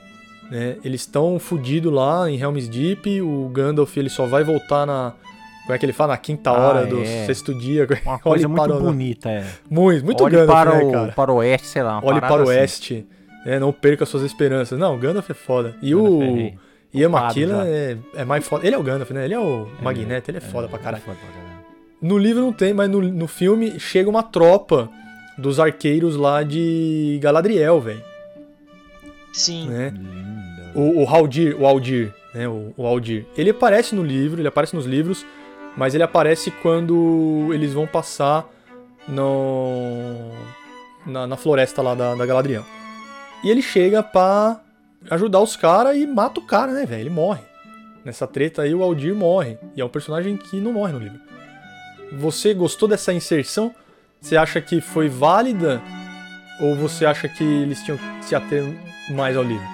Né? 0.50 0.76
Eles 0.84 1.00
estão 1.00 1.38
fudidos 1.38 1.92
lá 1.92 2.30
em 2.30 2.38
Helm's 2.38 2.68
Deep, 2.68 3.20
o 3.22 3.48
Gandalf 3.48 3.96
ele 3.96 4.08
só 4.08 4.26
vai 4.26 4.44
voltar 4.44 4.86
na. 4.86 5.14
Como 5.62 5.74
é 5.74 5.78
que 5.78 5.86
ele 5.86 5.94
fala? 5.94 6.12
Na 6.12 6.18
quinta 6.18 6.52
hora 6.52 6.80
Ah, 6.80 6.84
do 6.84 7.00
é. 7.00 7.24
sexto 7.24 7.54
dia. 7.54 7.88
Uma 8.04 8.18
coisa 8.20 8.46
muito 8.46 8.60
para 8.62 8.74
bonita, 8.78 9.30
é. 9.30 9.46
Muito, 9.70 10.04
muito 10.04 10.22
Olhe 10.22 10.36
Gandalf, 10.36 10.50
para, 10.64 10.76
né, 10.84 11.08
o, 11.08 11.12
para 11.12 11.32
o 11.32 11.36
oeste, 11.36 11.66
sei 11.66 11.82
lá. 11.82 12.00
Olhe 12.04 12.20
para 12.20 12.34
o 12.40 12.42
assim. 12.42 12.50
oeste. 12.50 13.06
Né? 13.44 13.58
não 13.58 13.72
perca 13.72 14.06
suas 14.06 14.22
esperanças. 14.22 14.78
Não, 14.78 14.94
o 14.94 14.98
Gandalf 14.98 15.28
é 15.30 15.34
foda. 15.34 15.76
E 15.82 15.90
Gandalf 15.90 16.22
é 16.22 16.24
o 16.24 16.34
rei. 16.34 16.58
Ian 16.94 17.10
já. 17.10 17.66
é, 17.66 17.96
é 18.14 18.24
mais 18.24 18.46
foda. 18.46 18.64
Ele 18.64 18.76
é 18.76 18.78
o 18.78 18.82
Gandalf, 18.82 19.10
né? 19.10 19.24
Ele 19.24 19.34
é 19.34 19.40
o 19.40 19.66
Magneto, 19.82 20.30
ele 20.30 20.38
é 20.38 20.40
foda 20.40 20.68
pra 20.68 20.78
caralho. 20.78 21.02
foda 21.02 21.18
pra 21.18 21.28
caralho. 21.28 21.44
No 22.00 22.16
livro 22.16 22.40
não 22.42 22.52
tem, 22.52 22.72
mas 22.72 22.88
no, 22.88 23.00
no 23.00 23.26
filme 23.26 23.80
chega 23.80 24.08
uma 24.08 24.22
tropa 24.22 24.88
dos 25.36 25.58
arqueiros 25.58 26.16
lá 26.16 26.42
de 26.42 27.18
Galadriel, 27.20 27.80
velho. 27.80 28.02
Sim. 29.32 29.68
Né? 29.68 29.92
Linda. 29.92 30.72
O, 30.74 31.02
o 31.02 31.08
Haldir, 31.08 31.60
o 31.60 31.66
Aldir, 31.66 32.12
né? 32.32 32.46
O, 32.46 32.72
o 32.76 32.86
Aldir. 32.86 33.26
Ele 33.36 33.50
aparece 33.50 33.94
no 33.94 34.02
livro, 34.02 34.40
ele 34.40 34.46
aparece 34.46 34.76
nos 34.76 34.86
livros, 34.86 35.26
mas 35.76 35.94
ele 35.94 36.04
aparece 36.04 36.52
quando 36.62 37.50
eles 37.52 37.72
vão 37.72 37.86
passar 37.86 38.48
no, 39.08 40.30
na, 41.04 41.26
na 41.26 41.36
floresta 41.36 41.82
lá 41.82 41.94
da, 41.94 42.14
da 42.14 42.24
Galadriel. 42.24 42.64
E 43.44 43.50
ele 43.50 43.60
chega 43.60 44.02
pra 44.02 44.58
ajudar 45.10 45.40
os 45.40 45.54
caras 45.54 45.96
e 45.98 46.06
mata 46.06 46.40
o 46.40 46.46
cara, 46.46 46.72
né, 46.72 46.86
velho? 46.86 47.02
Ele 47.02 47.10
morre. 47.10 47.42
Nessa 48.02 48.26
treta 48.26 48.62
aí, 48.62 48.74
o 48.74 48.82
Aldir 48.82 49.14
morre. 49.14 49.58
E 49.76 49.82
é 49.82 49.84
um 49.84 49.88
personagem 49.88 50.34
que 50.36 50.58
não 50.60 50.72
morre 50.72 50.94
no 50.94 50.98
livro. 50.98 51.20
Você 52.14 52.54
gostou 52.54 52.88
dessa 52.88 53.12
inserção? 53.12 53.74
Você 54.18 54.36
acha 54.36 54.62
que 54.62 54.80
foi 54.80 55.10
válida? 55.10 55.82
Ou 56.58 56.74
você 56.74 57.04
acha 57.04 57.28
que 57.28 57.44
eles 57.44 57.82
tinham 57.82 57.98
que 57.98 58.24
se 58.24 58.34
ater 58.34 58.64
mais 59.10 59.36
ao 59.36 59.42
livro? 59.42 59.66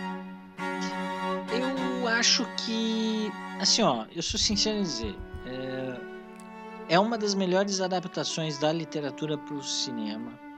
Eu 1.52 2.09
acho 2.09 2.44
que. 2.56 3.30
Assim, 3.61 3.83
ó, 3.83 4.04
eu 4.14 4.22
sou 4.22 4.40
sincero 4.40 4.78
em 4.78 4.83
dizer. 4.83 5.14
É, 5.46 6.94
é 6.94 6.98
uma 6.98 7.16
das 7.16 7.35
melhores 7.35 7.80
adaptações 7.80 8.59
da 8.59 8.72
literatura 8.72 9.38
para 9.38 9.54
o 9.54 9.62
cinema. 9.62 10.49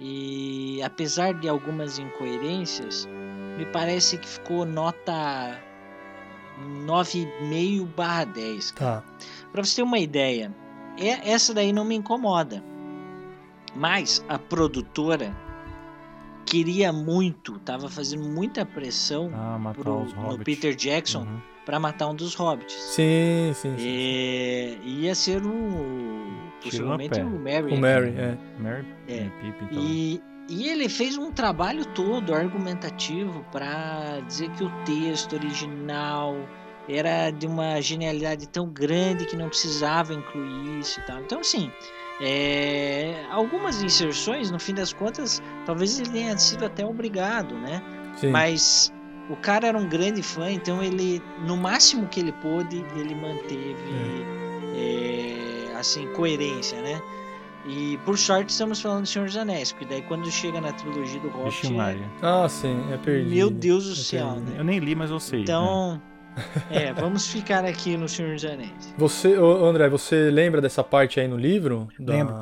E 0.00 0.80
apesar 0.82 1.34
de 1.34 1.48
algumas 1.48 1.98
incoerências, 1.98 3.08
me 3.56 3.66
parece 3.66 4.16
que 4.18 4.28
ficou 4.28 4.64
nota 4.64 5.58
9,5 6.86 7.86
barra 7.96 8.24
10. 8.24 8.70
Tá. 8.72 9.02
Pra 9.52 9.64
você 9.64 9.76
ter 9.76 9.82
uma 9.82 9.98
ideia, 9.98 10.54
é- 10.96 11.30
essa 11.30 11.52
daí 11.52 11.72
não 11.72 11.84
me 11.84 11.94
incomoda. 11.96 12.62
Mas 13.74 14.24
a 14.28 14.38
produtora 14.38 15.36
queria 16.46 16.92
muito, 16.92 17.58
tava 17.60 17.88
fazendo 17.88 18.24
muita 18.24 18.64
pressão 18.64 19.30
Ah, 19.34 19.72
pro, 19.74 20.04
no. 20.04 20.38
Peter 20.38 20.74
Jackson 20.74 21.20
Uhum. 21.22 21.40
pra 21.66 21.78
matar 21.78 22.08
um 22.08 22.14
dos 22.14 22.34
hobbits. 22.34 22.72
Sim, 22.74 23.52
sim, 23.54 23.76
sim. 23.76 23.84
É, 23.86 24.78
ia 24.84 25.14
ser 25.14 25.42
o 25.44 26.47
possivelmente 26.62 27.20
o 27.20 27.30
Merry. 27.30 27.72
O 27.74 27.80
Mary, 27.80 28.14
é. 28.16 28.38
Mary 28.58 28.86
É. 29.08 29.14
e 29.14 29.30
Pippin 29.30 29.66
também. 29.66 29.84
E, 29.86 30.22
e 30.48 30.68
ele 30.68 30.88
fez 30.88 31.16
um 31.16 31.30
trabalho 31.30 31.84
todo 31.86 32.34
argumentativo 32.34 33.44
para 33.52 34.20
dizer 34.26 34.50
que 34.50 34.64
o 34.64 34.70
texto 34.84 35.34
original 35.34 36.36
era 36.88 37.30
de 37.30 37.46
uma 37.46 37.80
genialidade 37.80 38.48
tão 38.48 38.68
grande 38.68 39.26
que 39.26 39.36
não 39.36 39.48
precisava 39.48 40.14
incluir 40.14 40.78
isso 40.80 40.98
e 41.00 41.02
tal. 41.02 41.20
Então, 41.20 41.40
assim, 41.40 41.70
é, 42.20 43.24
algumas 43.30 43.82
inserções, 43.82 44.50
no 44.50 44.58
fim 44.58 44.74
das 44.74 44.92
contas, 44.92 45.42
talvez 45.66 46.00
ele 46.00 46.08
tenha 46.10 46.36
sido 46.38 46.64
até 46.64 46.84
obrigado, 46.84 47.54
né? 47.54 47.82
Sim. 48.16 48.30
Mas 48.30 48.92
o 49.28 49.36
cara 49.36 49.68
era 49.68 49.78
um 49.78 49.88
grande 49.88 50.22
fã, 50.22 50.50
então 50.50 50.82
ele, 50.82 51.22
no 51.46 51.56
máximo 51.56 52.08
que 52.08 52.20
ele 52.20 52.32
pôde, 52.32 52.84
ele 52.96 53.14
manteve 53.14 53.76
é, 54.74 55.17
assim 55.78 56.06
coerência, 56.14 56.80
né? 56.82 57.00
E 57.66 57.98
por 58.04 58.16
sorte 58.16 58.50
estamos 58.50 58.80
falando 58.80 59.02
do 59.02 59.08
Senhor 59.08 59.26
dos 59.26 59.36
Anéis, 59.36 59.72
porque 59.72 59.84
daí 59.84 60.02
quando 60.02 60.30
chega 60.30 60.60
na 60.60 60.72
trilogia 60.72 61.20
do 61.20 61.28
Hobbit, 61.28 61.50
Vixe 61.62 61.66
é- 61.66 61.76
Maria. 61.76 62.06
Ah, 62.22 62.48
sim, 62.48 62.80
é 62.92 62.96
perdido. 62.96 63.34
meu 63.34 63.50
Deus 63.50 63.84
do 63.86 63.92
É 63.92 63.96
céu, 63.96 64.36
né? 64.36 64.54
Eu 64.58 64.64
nem 64.64 64.78
li, 64.78 64.94
mas 64.94 65.10
eu 65.10 65.20
sei. 65.20 65.40
né? 65.40 65.44
Então, 65.44 66.00
é, 66.70 66.92
vamos 66.94 67.26
ficar 67.26 67.64
aqui 67.64 67.96
no 67.96 68.08
Senhor 68.08 68.34
dos 68.34 68.44
Anéis. 68.44 68.94
Você, 68.96 69.36
ô, 69.36 69.64
André, 69.66 69.88
você 69.88 70.30
lembra 70.30 70.60
dessa 70.60 70.82
parte 70.84 71.20
aí 71.20 71.28
no 71.28 71.36
livro? 71.36 71.88
Da- 71.98 72.12
Lembro. 72.14 72.34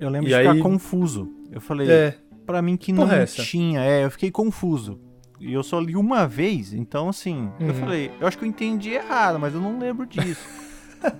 Eu 0.00 0.10
lembro 0.10 0.26
E 0.26 0.30
de 0.30 0.34
aí- 0.34 0.48
ficar 0.48 0.60
confuso. 0.62 1.28
Eu 1.50 1.60
falei, 1.60 1.88
É, 1.90 2.18
pra 2.44 2.60
mim 2.60 2.76
que 2.76 2.92
não 2.92 3.04
Porra, 3.04 3.18
é 3.18 3.22
essa? 3.22 3.42
tinha. 3.42 3.80
É, 3.80 4.04
eu 4.04 4.10
fiquei 4.10 4.30
confuso. 4.30 5.00
E 5.40 5.52
eu 5.52 5.62
só 5.62 5.78
li 5.78 5.96
uma 5.96 6.26
vez, 6.26 6.72
então 6.72 7.08
assim, 7.08 7.50
eu 7.60 7.68
Uhum. 7.68 7.74
falei, 7.74 8.10
eu 8.20 8.26
acho 8.26 8.36
que 8.38 8.44
eu 8.44 8.48
entendi 8.48 8.90
errado, 8.90 9.38
mas 9.38 9.54
eu 9.54 9.60
não 9.60 9.78
lembro 9.78 10.04
disso. 10.06 10.42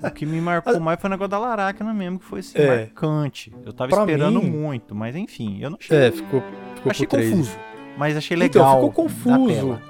o 0.03 0.11
que 0.11 0.25
me 0.27 0.41
marcou 0.41 0.79
mais 0.81 1.01
foi 1.01 1.09
o 1.09 1.11
negócio 1.11 1.31
da 1.31 1.39
Laracna 1.39 1.93
mesmo, 1.95 2.19
que 2.19 2.25
foi 2.25 2.41
assim, 2.41 2.59
É. 2.59 2.67
marcante. 2.67 3.53
Eu 3.65 3.73
tava 3.73 3.91
Pra 3.91 4.01
esperando 4.01 4.43
mim- 4.43 4.51
muito, 4.51 4.95
mas 4.95 5.15
enfim, 5.17 5.59
eu 5.61 5.71
não 5.71 5.79
achei. 5.81 5.97
é, 5.97 6.11
ficou, 6.11 6.43
ficou 6.77 6.91
achei 6.91 7.07
pro 7.07 7.19
3. 7.19 7.31
confuso. 7.31 7.59
Mas 7.97 8.17
achei 8.17 8.37
Então, 8.37 8.63
legal. 8.63 8.75
ficou 8.75 8.91
da 8.91 8.95
confuso. 9.39 9.81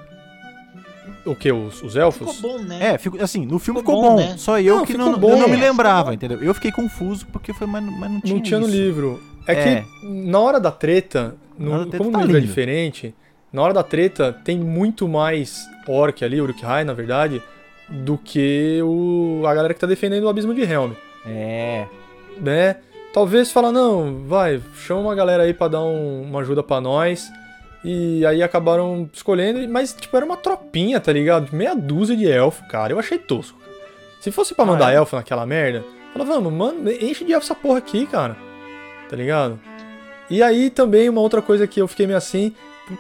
O 1.27 1.35
que? 1.35 1.51
Os, 1.51 1.83
os 1.83 1.93
Ficou 1.95 2.03
elfos? 2.03 2.41
bom, 2.41 2.59
né? 2.59 2.93
É, 2.95 2.99
fico, 2.99 3.23
assim, 3.23 3.47
no 3.47 3.59
filme 3.59 3.81
Ficou 3.81 3.97
ficou, 3.97 4.11
bom, 4.11 4.17
bom, 4.17 4.29
né? 4.31 4.35
só 4.37 4.61
eu 4.61 4.77
Não, 4.77 4.85
que 4.87 4.93
ficou 4.93 5.11
não, 5.11 5.19
bom. 5.19 5.31
eu 5.31 5.37
não 5.39 5.49
me 5.49 5.57
É, 5.57 5.61
lembrava, 5.71 6.01
ficou 6.11 6.15
entendeu? 6.15 6.43
Eu 6.43 6.53
fiquei 6.53 6.71
confuso 6.71 7.27
porque 7.29 7.53
foi, 7.55 7.67
mas, 7.67 7.83
mas 7.83 8.11
não 8.11 8.21
tinha 8.21 8.35
Não 8.37 8.43
tinha 8.43 8.61
no 8.61 8.67
isso. 8.67 8.77
livro. 8.77 9.23
É, 9.47 9.53
É. 9.55 9.81
que 9.81 10.07
na 10.07 10.39
hora 10.39 10.61
da 10.61 10.71
treta, 10.71 11.35
no- 11.59 11.71
hora 11.73 11.85
da 11.85 11.91
treta 11.91 11.99
como 11.99 12.11
tá 12.13 12.19
no 12.19 12.25
livro 12.25 12.37
é 12.37 12.41
lindo. 12.41 12.49
diferente, 12.49 13.15
na 13.51 13.63
hora 13.63 13.73
da 13.73 13.83
treta 13.83 14.33
tem 14.45 14.59
muito 14.59 15.09
mais 15.09 15.67
orc 15.89 16.23
ali, 16.23 16.41
Uruk-hai, 16.43 16.85
na 16.85 16.93
verdade, 16.93 17.43
do 17.89 18.17
que 18.19 18.81
o, 18.83 19.43
a 19.47 19.55
galera 19.55 19.75
que 19.75 19.81
tá 19.81 19.87
defendendo 19.87 20.25
o 20.25 20.29
Abismo 20.29 20.55
de 20.55 20.63
Helm. 20.63 20.93
É, 21.27 21.87
né? 22.39 22.77
Talvez 23.13 23.51
fala, 23.53 23.71
não, 23.71 24.25
vai, 24.27 24.61
chama 24.75 25.01
uma 25.01 25.15
galera 25.15 25.45
aí 25.45 25.55
pra 25.55 25.69
dar 25.69 25.83
um- 25.83 26.23
uma 26.23 26.41
ajuda 26.41 26.63
pra 26.63 26.81
nós. 26.81 27.29
E 27.85 28.25
aí 28.27 28.43
acabaram 28.43 29.09
escolhendo, 29.13 29.69
mas 29.69 29.93
tipo, 29.93 30.17
era 30.17 30.25
uma 30.25 30.37
tropinha, 30.39 30.99
tá 30.99 31.13
ligado? 31.13 31.55
Meia 31.55 31.75
dúzia 31.77 32.17
de 32.17 32.27
elfo, 32.29 32.67
cara. 32.69 32.93
Eu 32.93 32.99
achei 32.99 33.19
tosco. 33.19 33.59
Se 34.21 34.31
fosse 34.33 34.55
pra 34.55 34.65
Ah, 34.65 34.67
mandar 34.69 34.93
é? 34.93 34.97
elfo 34.97 35.15
naquela 35.17 35.45
merda, 35.45 35.85
fala, 36.13 36.25
vamos, 36.25 36.53
mano, 36.53 36.91
enche 36.91 37.25
de 37.25 37.33
elfo 37.35 37.45
essa 37.45 37.55
porra 37.55 37.79
aqui, 37.79 38.07
cara. 38.07 38.37
Tá 39.09 39.15
ligado? 39.17 39.61
E 40.31 40.43
aí 40.43 40.71
também 40.71 41.09
uma 41.11 41.21
outra 41.21 41.43
coisa 41.43 41.67
que 41.67 41.81
eu 41.81 41.87
fiquei 41.87 42.07
meio 42.07 42.17
assim, 42.17 42.55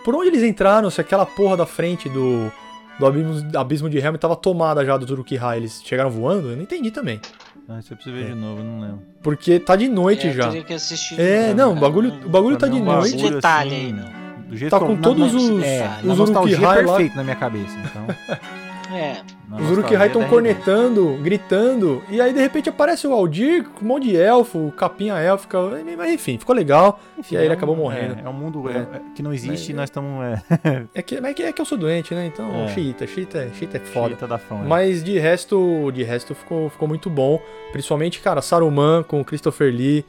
por 0.04 0.14
onde 0.14 0.28
eles 0.28 0.42
entraram, 0.42 0.90
se 0.90 1.00
aquela 1.00 1.24
porra 1.24 1.56
da 1.56 1.64
frente 1.66 2.08
do, 2.10 2.52
do 2.98 3.06
abismo, 3.06 3.58
abismo 3.58 3.90
de 3.90 3.98
Helm 3.98 4.16
tava 4.16 4.36
tomada 4.36 4.84
já 4.84 4.96
do 4.96 5.10
Uruk-hai, 5.12 5.58
eles 5.58 5.82
chegaram 5.84 6.10
voando? 6.10 6.50
Eu 6.50 6.56
não 6.56 6.62
entendi 6.62 6.90
também. 6.90 7.20
Ah, 7.68 7.80
você 7.80 7.94
precisa 7.94 8.14
ver 8.14 8.24
É. 8.24 8.28
de 8.28 8.34
novo, 8.34 8.60
eu 8.60 8.64
não 8.64 8.80
lembro. 8.80 9.02
Porque 9.22 9.58
tá 9.58 9.74
de 9.74 9.88
noite 9.88 10.26
É, 10.28 10.32
já. 10.32 10.48
teria 10.48 10.64
que 10.64 10.74
assistir 10.74 11.18
É, 11.18 11.48
de 11.48 11.54
não, 11.54 11.72
o 11.72 11.76
bagulho, 11.76 12.12
o 12.24 12.28
bagulho 12.28 12.56
tá 12.58 12.68
de 12.68 12.76
é 12.76 12.78
Esse 12.78 13.16
noite. 13.16 13.30
detalhe 13.30 13.74
assim, 13.74 13.86
aí, 13.86 13.92
não. 13.92 14.23
Do 14.48 14.56
jeito 14.56 14.70
Tá 14.70 14.78
que 14.78 14.86
com 14.86 14.92
eu- 14.92 14.98
todos 15.00 15.32
na- 15.32 15.38
os, 15.38 15.62
É, 15.64 15.90
os 16.00 16.04
na 16.04 16.14
nostalgia 16.14 16.56
Uruk-hai 16.58 16.82
lá. 16.82 16.92
perfeito 16.92 17.16
na 17.16 17.24
minha 17.24 17.36
cabeça, 17.36 17.76
então. 17.84 18.06
É, 18.92 19.16
Os 19.50 19.70
Uruk-hai 19.70 20.06
estão 20.08 20.22
cornetando, 20.28 21.18
gritando, 21.22 22.02
e 22.08 22.20
aí 22.20 22.32
de 22.32 22.38
repente 22.40 22.68
aparece 22.68 23.06
o 23.08 23.12
Aldir 23.14 23.64
com 23.64 23.84
um 23.84 23.88
monte 23.88 24.04
de 24.08 24.16
elfo, 24.16 24.72
capinha 24.76 25.14
élfica, 25.14 25.58
mas 25.96 26.12
enfim, 26.12 26.38
ficou 26.38 26.54
legal. 26.54 27.00
Enfim, 27.18 27.34
e 27.34 27.38
aí 27.38 27.44
ele 27.44 27.52
é 27.52 27.56
um- 27.56 27.56
acabou 27.56 27.74
morrendo. 27.74 28.16
É, 28.22 28.26
é 28.26 28.28
um 28.28 28.32
mundo 28.32 28.68
É. 28.70 28.76
é, 28.76 28.86
que 29.16 29.22
não 29.22 29.32
existe 29.32 29.72
e 29.72 29.74
nós 29.74 29.84
estamos. 29.88 30.22
É, 30.22 30.84
É 30.94 31.02
que, 31.02 31.16
é 31.16 31.34
que, 31.34 31.42
é 31.42 31.52
que 31.52 31.60
eu 31.60 31.64
sou 31.64 31.78
doente, 31.78 32.14
né? 32.14 32.26
Então, 32.26 32.48
É. 32.64 32.68
xiita, 32.68 33.06
xiita, 33.06 33.38
é- 33.38 33.50
xiita 33.54 33.78
é 33.78 33.80
foda. 33.80 34.14
Da 34.28 34.38
fã. 34.38 34.56
Mas 34.64 35.02
de 35.02 35.18
resto, 35.18 35.90
de 35.92 36.04
resto 36.04 36.34
ficou, 36.34 36.68
ficou 36.68 36.86
muito 36.86 37.08
bom. 37.10 37.40
Principalmente, 37.72 38.20
cara, 38.20 38.40
Saruman 38.42 39.02
com 39.02 39.20
o 39.20 39.24
Christopher 39.24 39.72
Lee. 39.74 40.04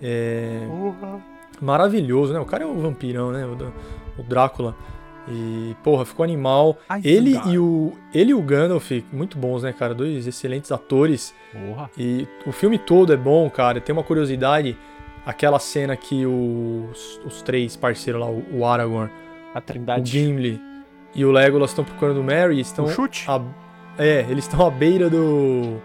É, 0.00 0.66
maravilhoso, 1.60 2.32
né? 2.32 2.40
O 2.40 2.44
cara 2.44 2.64
é 2.64 2.66
o 2.66 2.74
vampirão, 2.74 3.32
né? 3.32 3.44
O, 3.46 4.20
o 4.20 4.22
Drácula. 4.22 4.74
E, 5.28 5.76
porra, 5.82 6.04
ficou 6.04 6.24
animal. 6.24 6.78
ele 7.04 7.38
e 7.46 7.58
o 7.58 7.92
ele 8.12 8.30
e 8.30 8.34
o 8.34 8.42
Gandalf, 8.42 8.90
muito 9.12 9.38
bons, 9.38 9.62
né, 9.62 9.72
cara? 9.72 9.94
Dois 9.94 10.26
excelentes 10.26 10.72
atores. 10.72 11.34
Porra. 11.52 11.90
E 11.96 12.26
o 12.46 12.52
filme 12.52 12.78
todo 12.78 13.12
é 13.12 13.16
bom, 13.16 13.48
cara. 13.48 13.80
Tem 13.80 13.92
uma 13.92 14.02
curiosidade, 14.02 14.76
aquela 15.24 15.58
cena 15.58 15.96
que 15.96 16.26
os, 16.26 17.20
os 17.24 17.42
três 17.42 17.76
parceiros 17.76 18.20
lá, 18.20 18.28
o 18.28 18.64
Aragorn, 18.64 19.10
a 19.54 19.60
Trindade. 19.60 20.02
o 20.02 20.06
Gimli 20.06 20.60
e 21.14 21.24
o 21.24 21.30
Legolas 21.30 21.70
estão 21.70 21.84
procurando 21.84 22.20
o 22.20 22.24
Merry, 22.24 22.60
estão 22.60 22.84
o 22.84 22.88
chute. 22.88 23.24
A, 23.28 23.40
é, 23.98 24.26
eles 24.28 24.44
estão 24.44 24.66
à 24.66 24.70
beira 24.70 25.10
do 25.10 25.80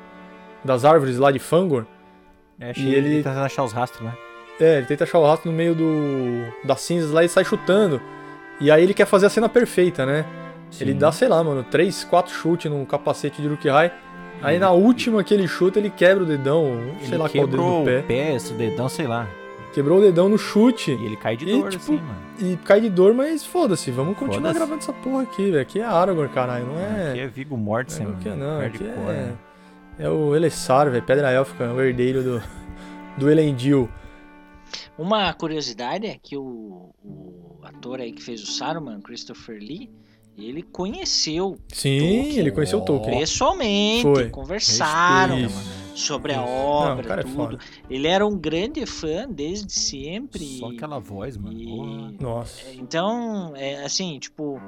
das 0.63 0.83
árvores 0.83 1.17
lá 1.17 1.31
de 1.31 1.39
Fangor. 1.39 1.85
É, 2.59 2.71
e 2.77 2.95
ele 2.95 3.17
tenta 3.17 3.43
achar 3.43 3.63
os 3.63 3.73
rastros, 3.73 4.03
né? 4.03 4.13
É, 4.59 4.77
ele 4.77 4.85
tenta 4.85 5.03
achar 5.03 5.19
o 5.19 5.25
rastro 5.25 5.51
no 5.51 5.57
meio 5.57 5.75
do 5.75 6.45
das 6.63 6.81
cinzas 6.81 7.11
lá 7.11 7.23
e 7.23 7.29
sai 7.29 7.43
chutando. 7.43 8.01
E 8.59 8.71
aí 8.71 8.83
ele 8.83 8.93
quer 8.93 9.05
fazer 9.05 9.25
a 9.25 9.29
cena 9.29 9.49
perfeita, 9.49 10.05
né? 10.05 10.25
Sim. 10.71 10.85
Ele 10.85 10.93
dá, 10.93 11.11
sei 11.11 11.27
lá, 11.27 11.43
mano, 11.43 11.63
3, 11.63 12.03
4 12.05 12.33
chutes 12.33 12.71
no 12.71 12.85
capacete 12.85 13.41
de 13.41 13.47
Uruk-hai. 13.47 13.91
Aí 14.41 14.59
na 14.59 14.71
última 14.71 15.23
que 15.23 15.33
ele 15.33 15.47
chuta, 15.47 15.79
ele 15.79 15.89
quebra 15.89 16.23
o 16.23 16.25
dedão, 16.25 16.79
ele 16.99 17.07
sei 17.07 17.17
lá 17.17 17.29
qual 17.29 17.47
dedo 17.47 17.57
do 17.57 17.85
pé. 17.85 17.99
o 17.99 18.03
pé, 18.03 18.35
esse 18.35 18.53
dedão, 18.53 18.87
sei 18.89 19.07
lá. 19.07 19.27
Quebrou 19.73 19.99
o 19.99 20.01
dedão 20.01 20.29
no 20.29 20.37
chute. 20.37 20.91
E 20.91 21.05
ele 21.05 21.17
cai 21.17 21.35
de 21.35 21.45
dor, 21.45 21.69
tipo, 21.69 21.83
assim, 21.83 21.95
mano. 21.97 22.17
E 22.39 22.57
cai 22.57 22.79
de 22.79 22.89
dor, 22.89 23.13
mas 23.13 23.45
foda-se, 23.45 23.91
vamos 23.91 24.17
continuar 24.17 24.49
foda 24.49 24.53
gravando 24.53 24.79
essa 24.79 24.93
porra 24.93 25.23
aqui, 25.23 25.51
velho. 25.51 25.61
Aqui 25.61 25.79
é 25.79 25.83
Aragorn, 25.83 26.29
caralho, 26.29 26.65
não 26.65 26.79
é... 26.79 27.09
Aqui 27.09 27.19
é 27.19 27.27
Vigo 27.27 27.57
Mortensen, 27.57 28.07
Aqui 28.07 28.29
é 28.29 28.35
não, 28.35 28.61
aqui 28.61 28.83
é... 28.83 28.87
Né? 28.87 29.33
é 29.99 30.09
o 30.09 30.35
Elessar, 30.35 30.89
velho, 30.89 31.03
Pedra 31.03 31.29
Élfica, 31.31 31.71
o 31.71 31.81
herdeiro 31.81 32.23
do, 32.23 32.43
do 33.17 33.29
Elendil. 33.29 33.89
Uma 34.97 35.33
curiosidade 35.33 36.07
é 36.07 36.17
que 36.21 36.37
o, 36.37 36.89
o 37.03 37.59
ator 37.63 37.99
aí 37.99 38.11
que 38.11 38.23
fez 38.23 38.41
o 38.41 38.47
Saruman, 38.47 39.01
Christopher 39.01 39.59
Lee, 39.59 39.89
ele 40.37 40.61
conheceu 40.63 41.57
Sim, 41.69 41.99
Tolkien. 41.99 42.37
ele 42.37 42.51
conheceu 42.51 42.79
o 42.79 42.85
Tolkien. 42.85 43.19
Pessoalmente, 43.19 44.03
Foi. 44.03 44.29
conversaram 44.29 45.47
sobre 45.95 46.33
a 46.33 46.41
obra, 46.41 47.23
Não, 47.23 47.23
tudo. 47.23 47.57
É 47.89 47.93
ele 47.93 48.07
era 48.07 48.25
um 48.25 48.37
grande 48.37 48.85
fã 48.85 49.27
desde 49.29 49.71
sempre. 49.71 50.59
Só 50.59 50.69
aquela 50.69 50.99
voz, 50.99 51.37
mano. 51.37 51.57
E... 51.57 52.21
Nossa. 52.21 52.61
Então, 52.73 53.53
é 53.55 53.83
assim, 53.85 54.19
tipo, 54.19 54.59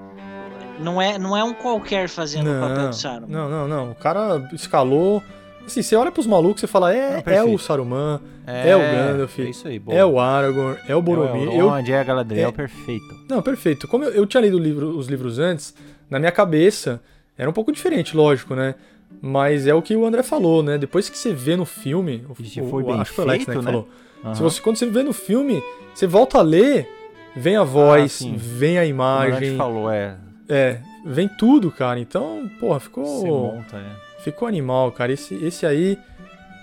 não 0.80 1.02
é, 1.02 1.18
não 1.18 1.36
é 1.36 1.44
um 1.44 1.54
qualquer 1.54 2.08
fazendo 2.08 2.50
não, 2.50 2.58
o 2.58 2.70
papel 2.70 2.90
do 2.90 2.96
Saruman. 2.96 3.28
Não, 3.30 3.50
não, 3.50 3.68
não. 3.68 3.92
O 3.92 3.96
cara 3.96 4.50
escalou 4.54 5.22
Assim, 5.68 5.82
você 5.82 5.96
olha 5.98 6.12
pros 6.12 6.26
malucos 6.26 6.64
e 6.64 6.68
fala, 6.68 6.96
é, 6.96 7.22
é 7.26 7.44
o 7.44 7.58
Saruman, 7.58 8.22
é, 8.48 8.70
é, 8.70 8.76
o 8.76 8.80
Gandalf, 8.80 9.38
é, 9.38 9.44
isso 9.44 9.68
aí, 9.68 9.82
é 9.90 10.06
o 10.06 10.18
Aragorn, 10.18 10.80
é 10.88 10.96
o 10.96 11.02
Boromir. 11.02 11.44
É 11.44 11.50
o 11.50 11.54
Elrond, 11.54 11.90
é 11.90 12.00
a 12.00 12.04
Galadriel, 12.04 12.50
é... 12.50 12.52
perfeito. 12.54 13.20
Não, 13.30 13.42
perfeito. 13.42 13.86
Como 13.86 14.06
eu, 14.06 14.12
eu 14.12 14.26
tinha 14.26 14.40
lido 14.40 14.58
livro, 14.58 14.98
os 14.98 15.08
livros 15.08 15.40
antes, 15.40 15.76
na 16.10 16.20
minha 16.20 16.32
cabeça 16.32 17.02
era 17.38 17.50
um 17.50 17.54
pouco 17.54 17.72
diferente, 17.72 18.16
lógico, 18.16 18.56
né? 18.56 18.76
Mas 19.22 19.68
é 19.68 19.74
o 19.74 19.82
que 19.82 19.96
o 19.96 20.06
André 20.06 20.24
falou, 20.24 20.64
né? 20.64 20.78
Depois 20.78 21.10
que 21.10 21.18
você 21.18 21.34
vê 21.34 21.58
no 21.58 21.66
filme, 21.66 22.26
o, 22.30 22.34
foi 22.34 22.84
bem 22.84 23.00
acho 23.02 23.12
que 23.12 23.16
foi 23.16 23.26
o 23.26 23.28
Alex 23.28 23.48
né, 23.48 23.54
que 23.54 23.60
né? 23.60 23.66
falou. 23.66 23.90
Uhum. 24.24 24.36
Se 24.36 24.42
você, 24.42 24.62
quando 24.62 24.78
você 24.78 24.86
vê 24.86 25.04
no 25.04 25.14
filme, 25.14 25.62
você 25.94 26.08
volta 26.08 26.40
a 26.40 26.42
ler, 26.42 26.90
vem 27.36 27.58
a 27.58 27.64
voz, 27.64 28.22
ah, 28.24 28.34
vem 28.38 28.78
a 28.78 28.86
imagem. 28.86 29.54
O 29.54 29.58
falou, 29.58 29.92
é. 29.92 30.16
É, 30.48 30.80
vem 31.06 31.28
tudo, 31.28 31.70
cara. 31.72 32.00
Então, 32.00 32.50
porra, 32.58 32.80
ficou. 32.80 33.06
Você 33.06 33.28
monta, 33.28 33.78
é. 33.78 34.07
Ficou 34.20 34.48
animal, 34.48 34.92
cara. 34.92 35.12
Esse, 35.12 35.36
esse 35.44 35.66
aí 35.66 35.98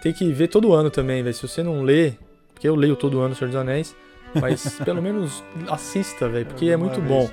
tem 0.02 0.12
que 0.12 0.30
ver 0.32 0.48
todo 0.48 0.72
ano 0.72 0.90
também, 0.90 1.22
velho. 1.22 1.34
Se 1.34 1.42
você 1.46 1.62
não 1.62 1.82
lê, 1.82 2.14
porque 2.52 2.68
eu 2.68 2.74
leio 2.74 2.96
todo 2.96 3.20
ano 3.20 3.34
Senhor 3.34 3.48
dos 3.48 3.56
Anéis, 3.56 3.96
mas 4.40 4.78
pelo 4.84 5.00
menos 5.00 5.42
assista, 5.68 6.28
velho, 6.28 6.46
porque 6.46 6.66
é 6.66 6.76
muito 6.76 7.00
bom. 7.00 7.30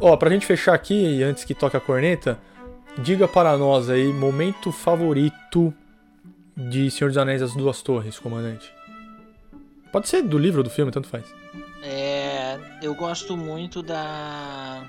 Ó, 0.00 0.16
pra 0.16 0.30
gente 0.30 0.46
fechar 0.46 0.74
aqui, 0.74 1.22
antes 1.22 1.44
que 1.44 1.54
toque 1.54 1.76
a 1.76 1.80
corneta, 1.80 2.38
diga 2.98 3.26
para 3.26 3.56
nós 3.56 3.88
aí, 3.90 4.12
momento 4.12 4.70
favorito 4.70 5.72
de 6.56 6.90
Senhor 6.90 7.08
dos 7.08 7.18
Anéis 7.18 7.42
As 7.42 7.54
Duas 7.54 7.82
Torres, 7.82 8.18
comandante. 8.18 8.72
Pode 9.92 10.08
ser 10.08 10.22
do 10.22 10.38
livro 10.38 10.60
ou 10.60 10.64
do 10.64 10.70
filme, 10.70 10.90
tanto 10.90 11.08
faz. 11.08 11.24
É, 11.82 12.58
eu 12.82 12.94
gosto 12.94 13.36
muito 13.36 13.82
da 13.82 14.84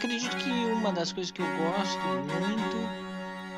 acredito 0.00 0.34
que 0.38 0.50
uma 0.50 0.92
das 0.92 1.12
coisas 1.12 1.30
que 1.30 1.42
eu 1.42 1.46
gosto 1.46 2.00
muito 2.06 2.76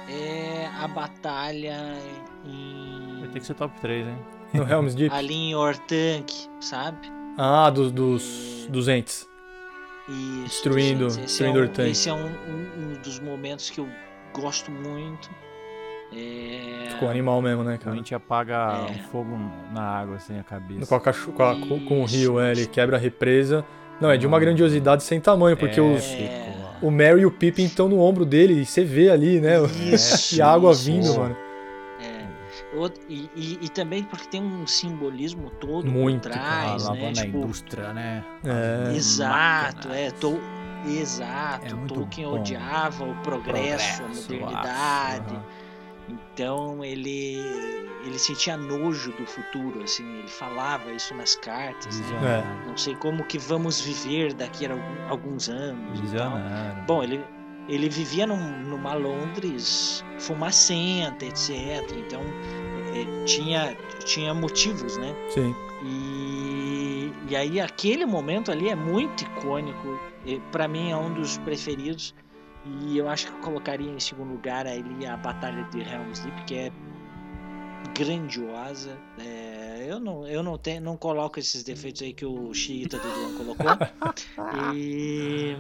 é 0.09 0.69
a 0.83 0.89
batalha 0.89 1.95
em. 2.45 3.21
Vai 3.21 3.29
ter 3.29 3.41
que 3.41 3.47
ser 3.47 3.55
top 3.55 3.81
3, 3.81 4.09
hein? 4.09 4.19
No 4.53 4.69
Helm's 4.69 4.95
Deep? 4.95 5.15
Ali 5.15 5.35
em 5.35 5.55
Ortank, 5.55 6.49
sabe? 6.61 7.09
Ah, 7.39 7.71
dos, 7.71 7.93
dos, 7.93 8.67
dos 8.69 8.89
entes. 8.89 9.29
Isso. 10.09 10.49
Destruindo, 10.49 11.07
esse 11.07 11.21
destruindo 11.21 11.59
é 11.59 11.61
um, 11.61 11.65
Ortank. 11.65 11.91
Esse 11.91 12.09
é 12.09 12.13
um, 12.13 12.27
um, 12.27 12.27
um, 12.77 13.03
dos 13.03 13.21
momentos 13.21 13.71
que 13.71 13.81
eu 13.81 13.89
gosto 14.35 14.71
muito. 14.71 15.31
É... 16.13 16.89
Ficou 16.91 17.09
animal 17.09 17.41
mesmo, 17.41 17.63
né, 17.63 17.79
cara? 17.79 17.93
A 17.93 17.97
gente 17.97 18.15
apaga 18.15 18.55
é. 18.89 18.91
um 18.91 18.99
fogo 19.05 19.39
na 19.73 19.83
água, 19.83 20.17
assim, 20.17 20.39
a 20.39 20.43
cabeça. 20.43 20.87
Com, 20.87 20.95
a, 20.97 21.01
com, 21.01 21.43
a, 21.43 21.69
com, 21.69 21.87
com 21.87 22.03
o 22.03 22.05
rio, 22.05 22.41
é, 22.41 22.51
ele 22.51 22.67
quebra 22.67 22.97
a 22.97 23.01
represa. 23.01 23.65
Não, 24.01 24.11
é 24.11 24.17
de 24.17 24.27
uma 24.27 24.39
grandiosidade 24.41 25.03
sem 25.05 25.21
tamanho, 25.21 25.57
porque 25.57 25.79
é, 25.79 25.83
os, 25.83 26.05
o 26.83 26.91
Mary 26.91 27.21
e 27.21 27.27
o 27.27 27.31
Pippin 27.31 27.65
estão 27.65 27.89
no 27.89 28.01
ombro 28.01 28.25
dele 28.25 28.55
e 28.63 28.67
você 28.67 28.85
vê 28.85 29.11
ali, 29.11 29.41
né? 29.41 29.57
Isso, 29.93 30.35
e 30.37 30.43
a 30.43 30.49
água 30.49 30.73
isso, 30.73 30.85
vindo, 30.85 31.15
mano. 31.15 31.37
É. 32.01 32.23
E, 33.09 33.31
e, 33.37 33.59
e, 33.63 33.69
também 33.69 34.03
porque 34.03 34.27
tem 34.29 34.43
um 34.43 34.67
simbolismo 34.67 35.51
todo 35.61 35.91
Muito, 35.91 36.29
por 36.29 36.33
trás, 36.33 36.83
cara, 36.85 36.95
né? 36.99 37.13
Tipo, 37.13 37.39
indústria, 37.39 37.93
né? 37.93 38.25
É. 38.45 38.97
Exato, 38.97 39.89
é. 39.93 40.11
Tô, 40.11 40.39
exato. 40.87 41.67
É 41.67 41.87
Tolkien 41.87 42.27
bom. 42.27 42.41
odiava 42.41 43.05
o 43.05 43.15
progresso, 43.17 44.03
progresso 44.03 44.03
a 44.03 44.09
modernidade. 44.09 45.39
Então 46.35 46.85
ele 46.85 47.37
ele 48.05 48.19
sentia 48.19 48.57
nojo 48.57 49.13
do 49.13 49.25
futuro, 49.25 49.83
assim, 49.83 50.05
ele 50.19 50.29
falava 50.29 50.91
isso 50.91 51.15
nas 51.15 51.37
cartas. 51.37 52.01
Né? 52.01 52.43
É. 52.43 52.69
Não 52.69 52.77
sei 52.77 52.97
como 52.97 53.25
que 53.25 53.39
vamos 53.39 53.81
viver 53.81 54.35
daqui 54.35 54.67
a 54.67 54.73
alguns 55.09 55.49
anos. 55.49 56.01
Bom, 56.87 57.03
ele 57.03 57.25
ele 57.69 57.89
vivia 57.89 58.27
num, 58.27 58.61
numa 58.63 58.95
Londres 58.95 60.05
fumacenta, 60.19 61.25
etc. 61.25 61.51
Então 61.97 62.21
é, 62.93 63.03
é, 63.03 63.25
tinha 63.25 63.77
tinha 64.05 64.35
motivos, 64.35 64.97
né? 64.97 65.15
Sim. 65.29 65.55
E, 65.85 67.13
e 67.29 67.37
aí 67.37 67.61
aquele 67.61 68.05
momento 68.05 68.51
ali 68.51 68.69
é 68.69 68.75
muito 68.75 69.23
icônico. 69.23 70.01
Para 70.51 70.67
mim 70.67 70.91
é 70.91 70.97
um 70.97 71.13
dos 71.13 71.39
preferidos. 71.39 72.15
E 72.65 72.97
eu 72.97 73.09
acho 73.09 73.27
que 73.27 73.33
eu 73.33 73.41
colocaria 73.41 73.91
em 73.91 73.99
segundo 73.99 74.33
lugar 74.33 74.67
ali 74.67 75.05
a 75.05 75.17
Batalha 75.17 75.65
de 75.65 75.81
Helm's 75.81 76.21
Deep, 76.21 76.45
que 76.45 76.55
é 76.55 76.73
grandiosa. 77.95 78.97
É, 79.19 79.87
eu 79.89 79.99
não, 79.99 80.27
eu 80.27 80.43
não, 80.43 80.57
tenho, 80.57 80.81
não 80.81 80.97
coloco 80.97 81.39
esses 81.39 81.63
defeitos 81.63 82.03
aí 82.03 82.13
que 82.13 82.25
o 82.25 82.55
Xiita 82.55 82.99
do 82.99 83.09
Duan 83.09 83.35
colocou. 83.37 83.67
e. 84.75 85.57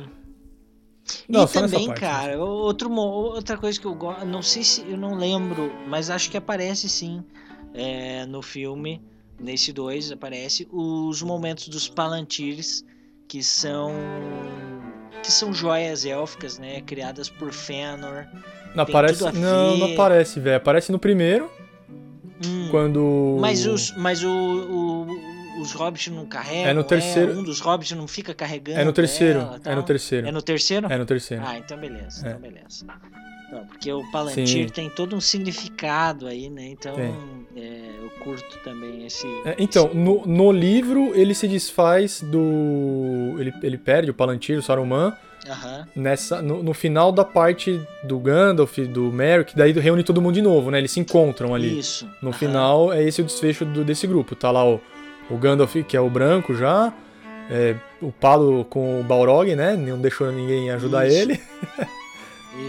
Não, 1.28 1.44
e 1.44 1.48
também, 1.48 1.86
parte, 1.86 2.00
cara, 2.00 2.38
outro, 2.38 2.90
outra 2.92 3.58
coisa 3.58 3.78
que 3.78 3.86
eu 3.86 3.94
gosto, 3.94 4.24
não 4.24 4.40
sei 4.40 4.62
se 4.62 4.88
eu 4.88 4.96
não 4.96 5.16
lembro, 5.16 5.72
mas 5.88 6.08
acho 6.08 6.30
que 6.30 6.36
aparece 6.36 6.88
sim 6.88 7.24
é, 7.74 8.24
no 8.26 8.40
filme, 8.40 9.02
nesse 9.38 9.72
2 9.72 10.12
aparece 10.12 10.68
os 10.70 11.20
momentos 11.20 11.66
dos 11.66 11.88
Palantires, 11.88 12.84
que 13.26 13.42
são 13.42 13.90
que 15.22 15.30
são 15.30 15.52
joias 15.52 16.04
élficas, 16.04 16.58
né? 16.58 16.80
Criadas 16.82 17.28
por 17.28 17.52
Fëanor. 17.52 18.26
Não 18.74 18.84
aparece, 18.84 19.22
não, 19.32 19.76
não 19.76 19.92
aparece, 19.92 20.40
velho. 20.40 20.56
Aparece 20.56 20.90
no 20.90 20.98
primeiro. 20.98 21.50
Hum, 22.44 22.68
quando. 22.70 23.38
Mas 23.40 23.66
os, 23.66 23.94
mas 23.96 24.24
o, 24.24 24.30
o, 24.30 25.60
os 25.60 25.72
hobbits 25.72 26.08
não 26.08 26.26
carregam. 26.26 26.70
É 26.70 26.74
no 26.74 26.82
terceiro. 26.82 27.32
É, 27.32 27.36
um 27.36 27.42
dos 27.42 27.60
hobbits 27.60 27.96
não 27.96 28.08
fica 28.08 28.34
carregando. 28.34 28.80
É 28.80 28.84
no 28.84 28.92
terceiro. 28.92 29.40
Ela, 29.40 29.60
é 29.64 29.74
no 29.74 29.82
terceiro. 29.82 30.26
É 30.26 30.32
no 30.32 30.42
terceiro. 30.42 30.92
É 30.92 30.98
no 30.98 31.06
terceiro. 31.06 31.42
Ah, 31.46 31.58
então 31.58 31.78
beleza. 31.78 32.26
É. 32.26 32.30
Então 32.30 32.40
beleza. 32.40 32.86
Não, 33.52 33.66
porque 33.66 33.92
o 33.92 34.10
Palantir 34.10 34.46
Sim. 34.46 34.72
tem 34.72 34.88
todo 34.88 35.14
um 35.14 35.20
significado 35.20 36.26
aí, 36.26 36.48
né? 36.48 36.68
Então 36.68 36.98
é, 36.98 37.10
eu 37.10 37.41
curto 38.20 38.58
também 38.64 39.06
esse. 39.06 39.26
É, 39.44 39.54
então, 39.58 39.86
esse... 39.86 39.96
No, 39.96 40.26
no 40.26 40.52
livro 40.52 41.12
ele 41.14 41.34
se 41.34 41.46
desfaz 41.48 42.20
do. 42.22 43.36
Ele, 43.38 43.52
ele 43.62 43.78
perde 43.78 44.10
o 44.10 44.14
Palantir, 44.14 44.58
o 44.58 44.62
Saruman. 44.62 45.16
Uhum. 45.46 45.84
Nessa, 45.96 46.40
no, 46.40 46.62
no, 46.62 46.72
final 46.72 47.10
da 47.10 47.24
parte 47.24 47.80
do 48.04 48.16
Gandalf, 48.20 48.78
do 48.78 49.10
Merry, 49.10 49.44
que 49.44 49.56
daí 49.56 49.72
reúne 49.72 50.04
todo 50.04 50.22
mundo 50.22 50.34
de 50.34 50.42
novo, 50.42 50.70
né? 50.70 50.78
Eles 50.78 50.92
se 50.92 51.00
encontram 51.00 51.52
ali. 51.52 51.80
Isso. 51.80 52.08
No 52.20 52.28
uhum. 52.28 52.32
final, 52.32 52.92
é 52.92 53.02
esse 53.02 53.20
o 53.20 53.24
desfecho 53.24 53.64
do, 53.64 53.84
desse 53.84 54.06
grupo. 54.06 54.36
Tá 54.36 54.52
lá 54.52 54.64
o, 54.64 54.80
o 55.28 55.36
Gandalf, 55.36 55.74
que 55.88 55.96
é 55.96 56.00
o 56.00 56.08
branco 56.08 56.54
já, 56.54 56.92
é, 57.50 57.74
o 58.00 58.12
Palo 58.12 58.64
com 58.66 59.00
o 59.00 59.02
Balrog, 59.02 59.54
né? 59.56 59.74
Não 59.74 59.98
deixou 59.98 60.30
ninguém 60.30 60.70
ajudar 60.70 61.08
Isso. 61.08 61.16
ele. 61.16 61.34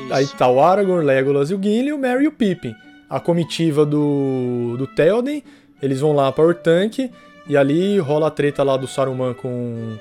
Isso. 0.05 0.13
Aí 0.13 0.27
tá 0.27 0.47
o 0.47 0.59
Aragorn, 0.59 1.05
Legolas 1.05 1.51
e 1.51 1.53
o 1.53 1.61
Gimli, 1.61 1.93
o 1.93 1.97
Merry 1.97 2.25
e 2.25 2.27
o 2.27 2.31
Pippin. 2.31 2.73
A 3.15 3.19
comitiva 3.19 3.85
do, 3.85 4.75
do 4.77 4.87
Théoden, 4.87 5.43
eles 5.81 5.99
vão 5.99 6.13
lá 6.13 6.31
para 6.31 6.43
Ortanque 6.43 7.11
E 7.47 7.55
ali 7.57 7.99
rola 7.99 8.27
a 8.27 8.31
treta 8.31 8.63
lá 8.63 8.75
do 8.77 8.87
Saruman 8.87 9.33
com, 9.33 9.97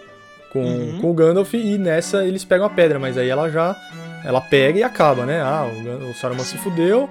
com, 0.53 0.65
Uhum. 0.65 0.99
com 1.01 1.11
o 1.11 1.15
Gandalf 1.15 1.53
e 1.55 1.77
nessa 1.79 2.25
eles 2.25 2.45
pegam 2.45 2.67
a 2.67 2.71
pedra, 2.71 2.99
mas 2.99 3.19
aí 3.19 3.29
ela 3.29 3.51
já 3.51 3.75
ela 4.25 4.41
pega 4.41 4.79
e 4.79 4.83
acaba, 4.85 5.27
né? 5.27 5.41
Ah, 5.41 5.65
o, 5.67 6.11
o 6.11 6.15
Saruman 6.15 6.45
se 6.45 6.57
fudeu, 6.59 7.11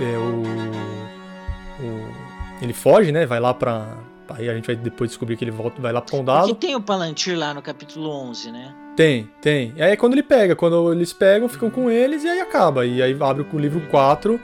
é, 0.00 0.16
o, 0.18 1.84
o- 1.84 2.14
ele 2.62 2.72
foge, 2.72 3.10
né? 3.12 3.26
Vai 3.26 3.40
lá 3.40 3.52
pra. 3.54 3.88
Aí 4.28 4.48
a 4.48 4.54
gente 4.54 4.66
vai 4.66 4.76
depois 4.76 5.10
descobrir 5.10 5.36
que 5.36 5.42
ele 5.44 5.50
volta, 5.50 5.80
vai 5.82 5.92
lá 5.92 6.00
pro 6.00 6.16
condado. 6.18 6.46
Porque 6.48 6.66
tem 6.68 6.76
o 6.76 6.80
Palantir 6.80 7.36
lá 7.36 7.52
no 7.52 7.60
capítulo 7.60 8.08
11, 8.10 8.52
né? 8.52 8.72
Tem, 8.96 9.28
tem. 9.42 9.72
E 9.76 9.82
aí 9.82 9.92
é 9.92 9.96
quando 9.96 10.12
ele 10.12 10.22
pega, 10.22 10.54
quando 10.54 10.92
eles 10.92 11.12
pegam, 11.12 11.48
ficam 11.48 11.68
com 11.70 11.90
eles 11.90 12.22
e 12.22 12.28
aí 12.28 12.40
acaba. 12.40 12.86
E 12.86 13.02
aí 13.02 13.16
abre 13.20 13.44
o 13.52 13.58
livro 13.58 13.80
4, 13.90 14.38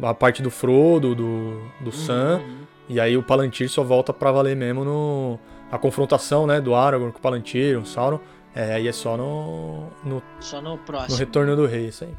a 0.00 0.14
parte 0.14 0.42
do 0.42 0.50
Frodo, 0.50 1.14
do, 1.14 1.60
do 1.80 1.92
Sam. 1.92 2.38
Uhum. 2.38 2.58
E 2.88 3.00
aí 3.00 3.16
o 3.16 3.22
Palantir 3.22 3.68
só 3.68 3.82
volta 3.82 4.12
pra 4.12 4.30
valer 4.32 4.56
mesmo 4.56 4.84
no. 4.84 5.38
A 5.70 5.78
confrontação, 5.78 6.46
né, 6.46 6.60
do 6.60 6.74
Aragorn 6.74 7.12
com 7.12 7.18
o 7.18 7.22
Palantir, 7.22 7.78
o 7.78 7.86
Sauron. 7.86 8.20
É, 8.54 8.74
aí 8.74 8.86
é 8.86 8.92
só 8.92 9.16
no, 9.16 9.86
no, 10.04 10.22
Só 10.38 10.60
no 10.60 10.72
no 10.72 10.78
próximo. 10.78 11.16
Retorno 11.18 11.56
do 11.56 11.64
Rei, 11.64 11.86
isso 11.88 12.04
aí. 12.04 12.14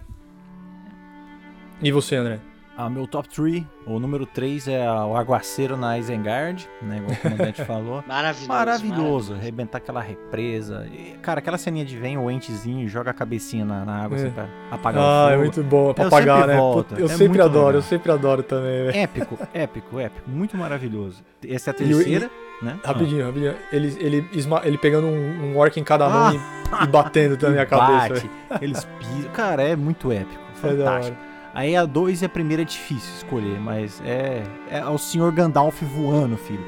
E 1.81 1.91
você, 1.91 2.15
André? 2.15 2.39
Ah, 2.75 2.89
meu 2.89 3.05
top 3.05 3.29
3, 3.29 3.63
o 3.85 3.99
número 3.99 4.25
3 4.25 4.67
é 4.67 4.89
o 4.89 5.15
Aguaceiro 5.15 5.77
na 5.77 5.99
Isengard, 5.99 6.67
né, 6.81 6.97
igual 6.97 7.11
o 7.11 7.17
comandante 7.17 7.61
falou. 7.65 8.03
Maravilhoso. 8.07 8.47
Maravilhoso, 8.47 9.33
arrebentar 9.35 9.77
aquela 9.77 10.01
represa. 10.01 10.87
E, 10.91 11.15
cara, 11.21 11.37
aquela 11.37 11.59
ceninha 11.59 11.85
de 11.85 11.95
vem 11.97 12.17
o 12.17 12.31
entezinho 12.31 12.83
e 12.83 12.87
joga 12.87 13.11
a 13.11 13.13
cabecinha 13.13 13.63
na, 13.63 13.85
na 13.85 14.03
água 14.03 14.17
É. 14.17 14.21
assim, 14.21 14.31
pra 14.31 14.47
apagar 14.71 15.03
Ah, 15.03 15.25
o 15.25 15.27
é 15.27 15.31
fogo. 15.33 15.39
muito 15.43 15.63
bom 15.63 15.93
pra 15.93 16.03
Eu 16.03 16.07
apagar, 16.07 16.37
sempre 16.39 16.53
né? 16.53 16.59
volto, 16.59 16.87
Puta, 16.89 17.01
Eu 17.01 17.05
é 17.05 17.09
sempre 17.09 17.41
adoro, 17.41 17.57
legal. 17.67 17.73
eu 17.75 17.81
sempre 17.83 18.11
adoro 18.11 18.41
também, 18.43 18.85
velho. 18.85 18.97
Épico, 18.97 19.37
épico, 19.53 19.99
épico. 19.99 20.29
Muito 20.29 20.57
maravilhoso. 20.57 21.23
Essa 21.47 21.69
é 21.69 21.73
a 21.73 21.75
E 21.75 21.77
terceira, 21.77 22.31
né? 22.61 22.79
Rapidinho, 22.83 23.25
rapidinho. 23.25 23.55
Ele, 23.71 23.97
ele, 23.99 24.27
ele 24.63 24.77
pegando 24.79 25.05
um, 25.05 25.51
um 25.53 25.57
orc 25.59 25.79
em 25.79 25.83
cada 25.83 26.09
mão 26.09 26.27
Ah. 26.29 26.81
e, 26.81 26.85
e 26.85 26.87
batendo 26.87 27.37
também 27.37 27.59
a 27.61 27.65
cabeça. 27.67 28.25
Bate, 28.49 28.63
eles 28.63 28.83
pisam. 28.97 29.31
Cara, 29.31 29.61
é 29.61 29.75
muito 29.75 30.11
épico. 30.11 30.41
É 30.55 30.55
Fantástico. 30.69 31.15
hora. 31.17 31.32
Aí 31.53 31.75
a 31.75 31.85
2 31.85 32.21
e 32.21 32.25
a 32.25 32.29
primeira 32.29 32.63
é 32.63 32.65
difícil 32.65 33.13
escolher, 33.15 33.59
mas 33.59 34.01
é, 34.05 34.41
é 34.71 34.83
o 34.85 34.97
Sr. 34.97 35.31
Gandalf 35.31 35.81
voando, 35.83 36.35
filho. 36.35 36.63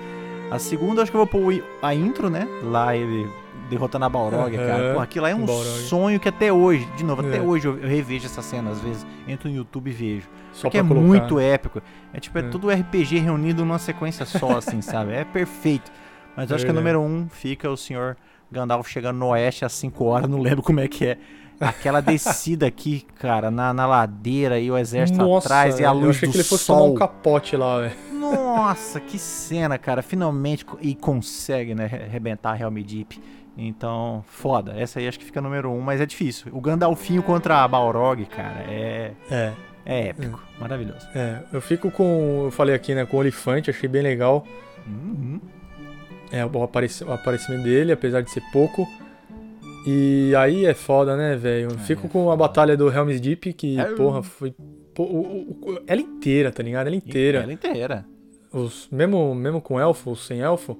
A 0.52 0.60
segunda, 0.60 1.02
acho 1.02 1.10
que 1.12 1.18
eu 1.18 1.26
vou 1.26 1.28
pôr 1.28 1.64
a 1.82 1.96
intro, 1.96 2.30
né? 2.30 2.48
Lá 2.64 2.96
ele 2.96 3.28
derrotando 3.68 4.06
a 4.06 4.10
Balrog, 4.10 4.56
Aham, 4.56 4.68
cara. 4.68 4.94
Pô, 4.94 5.00
aquilo 5.00 5.24
lá 5.24 5.30
é 5.32 5.36
um 5.36 5.44
Balrog. 5.44 5.66
sonho 5.88 6.20
que 6.20 6.30
até 6.30 6.54
hoje, 6.54 6.88
de 6.96 7.04
novo, 7.04 7.26
até 7.26 7.38
É. 7.38 7.42
hoje 7.42 7.68
eu, 7.68 7.76
revejo 7.82 8.28
essa 8.28 8.44
cena 8.44 8.70
às 8.70 8.80
vezes. 8.80 9.08
Entro 9.28 9.50
no 9.50 9.56
YouTube 9.56 9.90
e 9.90 9.94
vejo. 9.94 10.30
Só 10.54 10.68
Porque 10.68 10.78
é 10.78 10.84
colocar. 10.84 11.02
muito 11.02 11.40
épico. 11.40 11.82
É 12.14 12.20
tipo, 12.20 12.38
é, 12.38 12.42
É. 12.42 12.44
todo 12.50 12.70
RPG 12.70 13.18
reunido 13.18 13.66
numa 13.66 13.80
sequência 13.80 14.24
só, 14.24 14.58
assim, 14.60 14.82
sabe? 14.84 15.14
É 15.14 15.24
perfeito. 15.24 15.92
Mas 16.38 16.52
eu 16.52 16.58
acho 16.58 16.64
que 16.66 16.70
a 16.70 16.74
número 16.76 17.02
um 17.02 17.28
fica 17.28 17.68
o 17.72 17.76
Sr. 17.76 18.16
Gandalf 18.52 18.88
chegando 18.88 19.18
no 19.18 19.30
oeste 19.30 19.66
às 19.66 19.74
5 19.74 20.06
horas, 20.06 20.30
não 20.30 20.40
lembro 20.40 20.62
como 20.62 20.80
é 20.80 20.88
que 20.88 21.06
é. 21.08 21.18
Aquela 21.60 22.02
descida 22.02 22.66
aqui, 22.68 23.06
cara, 23.20 23.50
na, 23.50 23.74
na 23.74 23.86
ladeira 23.86 24.60
e 24.60 24.70
o 24.70 24.78
exército 24.78 25.20
Nossa, 25.20 25.48
atrás 25.48 25.80
e 25.80 25.86
a 25.86 25.92
luz 25.92 26.04
Eu 26.06 26.10
achei 26.12 26.28
do 26.30 26.32
que 26.34 26.38
ele 26.38 26.44
fosse 26.44 26.64
sol. 26.66 26.78
tomar 26.78 26.92
um 26.92 26.96
capote 26.96 27.56
lá, 27.56 27.80
velho. 27.82 27.96
Nossa, 28.14 29.00
que 29.00 29.18
cena, 29.18 29.78
cara. 29.78 30.02
Finalmente 30.02 30.66
e 30.82 30.96
consegue, 30.96 31.74
né, 31.76 31.86
re- 31.86 32.04
arrebentar 32.04 32.54
a 32.54 32.60
Helm 32.60 32.76
Deep. 32.82 33.22
Então, 33.58 34.24
foda. 34.28 34.74
Essa 34.78 35.00
aí 35.00 35.08
acho 35.08 35.18
que 35.18 35.24
fica 35.26 35.40
número 35.40 35.72
um, 35.72 35.80
mas 35.80 36.02
é 36.02 36.06
difícil. 36.06 36.52
O 36.54 36.60
Gandalfinho 36.60 37.24
contra 37.24 37.64
a 37.64 37.68
Balrog, 37.68 38.26
cara, 38.26 38.66
é, 38.68 39.12
É, 39.32 39.54
é 39.86 40.08
épico. 40.10 40.42
Maravilhoso. 40.60 41.08
é. 41.16 41.40
Eu 41.54 41.62
fico 41.62 41.90
com. 41.90 42.42
Eu 42.46 42.52
falei 42.52 42.76
aqui, 42.76 42.94
né, 42.94 43.06
com 43.06 43.16
o 43.16 43.20
Olifante, 43.22 43.70
achei 43.70 43.88
bem 43.88 44.02
legal. 44.02 44.46
Uhum. 44.86 45.40
É, 46.32 46.44
o, 46.46 46.50
o 46.52 46.64
aparecimento 47.14 47.64
dele, 47.64 47.94
apesar 47.94 48.22
de 48.22 48.30
ser 48.30 48.42
pouco. 48.52 48.86
E 49.86 50.34
aí 50.36 50.66
é 50.66 50.74
foda, 50.74 51.16
né, 51.16 51.36
velho? 51.36 51.70
Eu 51.72 51.78
Fico 51.80 52.08
É 52.08 52.10
com 52.10 52.32
a 52.32 52.36
batalha 52.36 52.76
do 52.76 52.90
Helm's 52.92 53.20
Deep, 53.22 53.54
que, 53.54 53.80
É. 53.80 53.86
porra, 53.86 54.24
foi. 54.24 54.54
pô, 54.94 55.04
o- 55.04 55.58
o- 55.62 55.80
ela 55.86 56.02
inteira, 56.02 56.52
tá 56.52 56.64
ligado? 56.64 56.88
Ela 56.88 56.96
inteira. 56.96 57.40
Ela 57.44 57.54
inteira. 57.54 58.06
Os, 58.52 58.88
mesmo, 58.92 59.36
mesmo 59.36 59.62
com 59.62 59.80
elfo, 59.80 60.16
sem 60.16 60.40
elfo, 60.42 60.80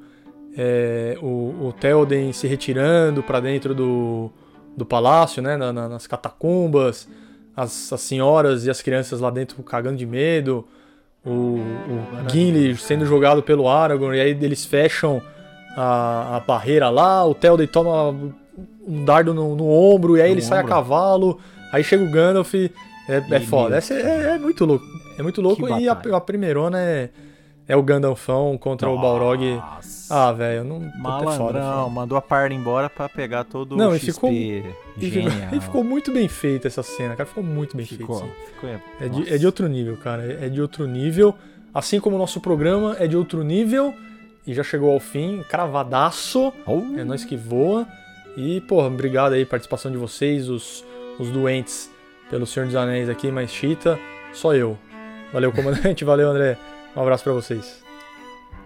é, 0.58 1.18
o, 1.22 1.68
o 1.68 1.74
Théoden 1.80 2.32
se 2.34 2.48
retirando 2.48 3.22
pra 3.22 3.40
dentro 3.40 3.76
do, 3.76 4.32
do 4.76 4.86
palácio, 4.86 5.44
né? 5.44 5.58
na- 5.58 5.74
na- 5.74 5.90
nas 5.90 6.08
catacumbas, 6.08 7.08
as, 7.56 7.92
as 7.94 8.02
senhoras 8.02 8.66
e 8.66 8.70
as 8.70 8.82
crianças 8.82 9.20
lá 9.20 9.30
dentro 9.30 9.62
cagando 9.64 9.98
de 9.98 10.06
medo, 10.06 10.66
o, 11.26 11.30
o 11.60 12.30
Gimli 12.32 12.76
sendo 12.78 13.06
jogado 13.06 13.44
pelo 13.44 13.68
Aragorn, 13.68 14.18
e 14.18 14.22
aí 14.22 14.30
eles 14.42 14.64
fecham 14.66 15.22
a, 15.76 16.38
a 16.38 16.40
barreira 16.40 16.90
lá, 16.90 17.26
o 17.26 17.34
Théoden 17.36 17.68
toma 17.68 18.16
um 18.88 19.04
dardo 19.06 19.34
no, 19.34 19.56
no 19.56 19.68
ombro, 19.70 20.18
e 20.18 20.22
aí 20.22 20.30
No 20.30 20.36
ele 20.36 20.42
sai 20.42 20.60
a 20.60 20.62
ombro. 20.62 20.74
cavalo, 20.74 21.40
aí 21.72 21.84
chega 21.84 22.04
o 22.04 22.10
Gandalf, 22.12 22.54
é, 22.56 22.72
é 23.32 23.40
foda. 23.42 23.76
Essa 23.78 23.94
é, 23.94 24.36
é 24.36 24.38
muito 24.40 24.66
louco. 24.66 24.86
É 25.18 25.24
muito 25.24 25.42
louco. 25.42 25.66
Que 25.66 25.74
E 25.84 25.88
a, 25.90 25.94
a 25.94 26.22
primeirona 26.22 26.80
é, 26.82 27.10
é 27.68 27.76
o 27.76 27.82
Gandalfão 27.84 28.58
contra 28.58 28.90
o 28.90 28.98
Balrog. 29.00 29.56
Nossa. 29.56 29.96
Ah, 30.08 30.32
velho, 30.32 30.64
não. 30.64 30.78
é 30.78 30.82
foda, 30.92 31.26
Malandrão, 31.60 31.90
mandou 31.90 32.16
a 32.18 32.22
parda 32.22 32.54
embora 32.54 32.88
pra 32.90 33.10
pegar 33.10 33.44
todo 33.44 33.76
Não, 33.76 33.90
o 33.92 33.96
XP 33.98 34.12
ficou- 34.14 34.32
E 34.32 34.64
ficou, 35.00 35.32
e 35.54 35.60
ficou 35.62 35.84
muito 35.84 36.12
bem 36.14 36.28
feita 36.28 36.68
essa 36.68 36.84
cena, 36.84 37.16
cara. 37.16 37.28
Ficou 37.28 37.44
muito 37.44 37.76
bem 37.76 37.86
Ficou, 37.88 38.20
feita. 38.20 38.34
ficou 38.54 38.70
É 39.00 39.10
de, 39.10 39.20
nossa. 39.20 39.34
é 39.34 39.38
de 39.40 39.46
outro 39.48 39.68
nível, 39.68 39.98
cara. 39.98 40.24
É 40.24 40.46
é 40.46 40.50
de 40.50 40.62
outro 40.62 40.86
nível. 40.86 41.34
Assim 41.74 42.00
como 42.00 42.16
o 42.16 42.20
nosso 42.20 42.40
programa 42.40 42.96
é 43.00 43.08
de 43.08 43.18
outro 43.18 43.44
nível. 43.44 43.94
E 44.46 44.54
já 44.54 44.62
chegou 44.64 44.92
ao 44.94 45.00
fim, 45.00 45.44
cravadaço. 45.50 46.54
Oh, 46.68 46.82
É 47.00 47.04
nós 47.04 47.26
que 47.26 47.36
voa. 47.36 47.88
E, 48.38 48.62
porra, 48.62 48.88
obrigado 48.88 49.34
aí, 49.34 49.46
participação 49.46 49.92
de 49.92 49.98
vocês, 49.98 50.50
os, 50.50 50.84
os 51.18 51.30
doentes, 51.30 51.90
pelo 52.30 52.46
Senhor 52.46 52.66
dos 52.66 52.76
Anéis 52.76 53.10
aqui, 53.10 53.32
mas 53.32 53.52
Chita, 53.52 54.00
só 54.34 54.54
eu. 54.54 54.78
Valeu, 55.32 55.52
comandante. 55.52 56.04
Valeu, 56.06 56.30
André. 56.30 56.58
Um 56.96 57.02
abraço 57.02 57.24
pra 57.24 57.34
vocês. 57.34 57.84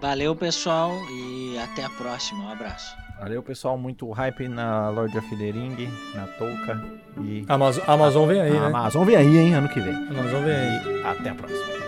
Valeu, 0.00 0.34
pessoal, 0.34 0.92
e 1.10 1.58
até 1.58 1.84
a 1.84 1.90
próxima. 1.90 2.44
Um 2.44 2.52
abraço. 2.52 2.94
Valeu, 3.20 3.42
pessoal. 3.42 3.76
Muito 3.76 4.10
hype 4.10 4.48
na 4.48 4.88
Lord 4.88 5.16
of 5.16 5.36
the 5.36 5.50
Ring, 5.50 5.76
na 6.14 6.26
Tolka. 6.26 6.82
E 7.22 7.44
Amazon, 7.48 7.84
Amazon 7.86 8.28
vem 8.28 8.40
aí, 8.40 8.56
a 8.56 8.60
né? 8.60 8.66
Amazon 8.66 9.04
vem 9.04 9.16
aí, 9.16 9.36
hein, 9.36 9.54
ano 9.54 9.68
que 9.68 9.78
vem. 9.78 9.94
Amazon 9.94 10.42
vem 10.42 10.54
aí. 10.54 11.00
E 11.00 11.04
até 11.04 11.28
a 11.28 11.34
próxima. 11.34 11.80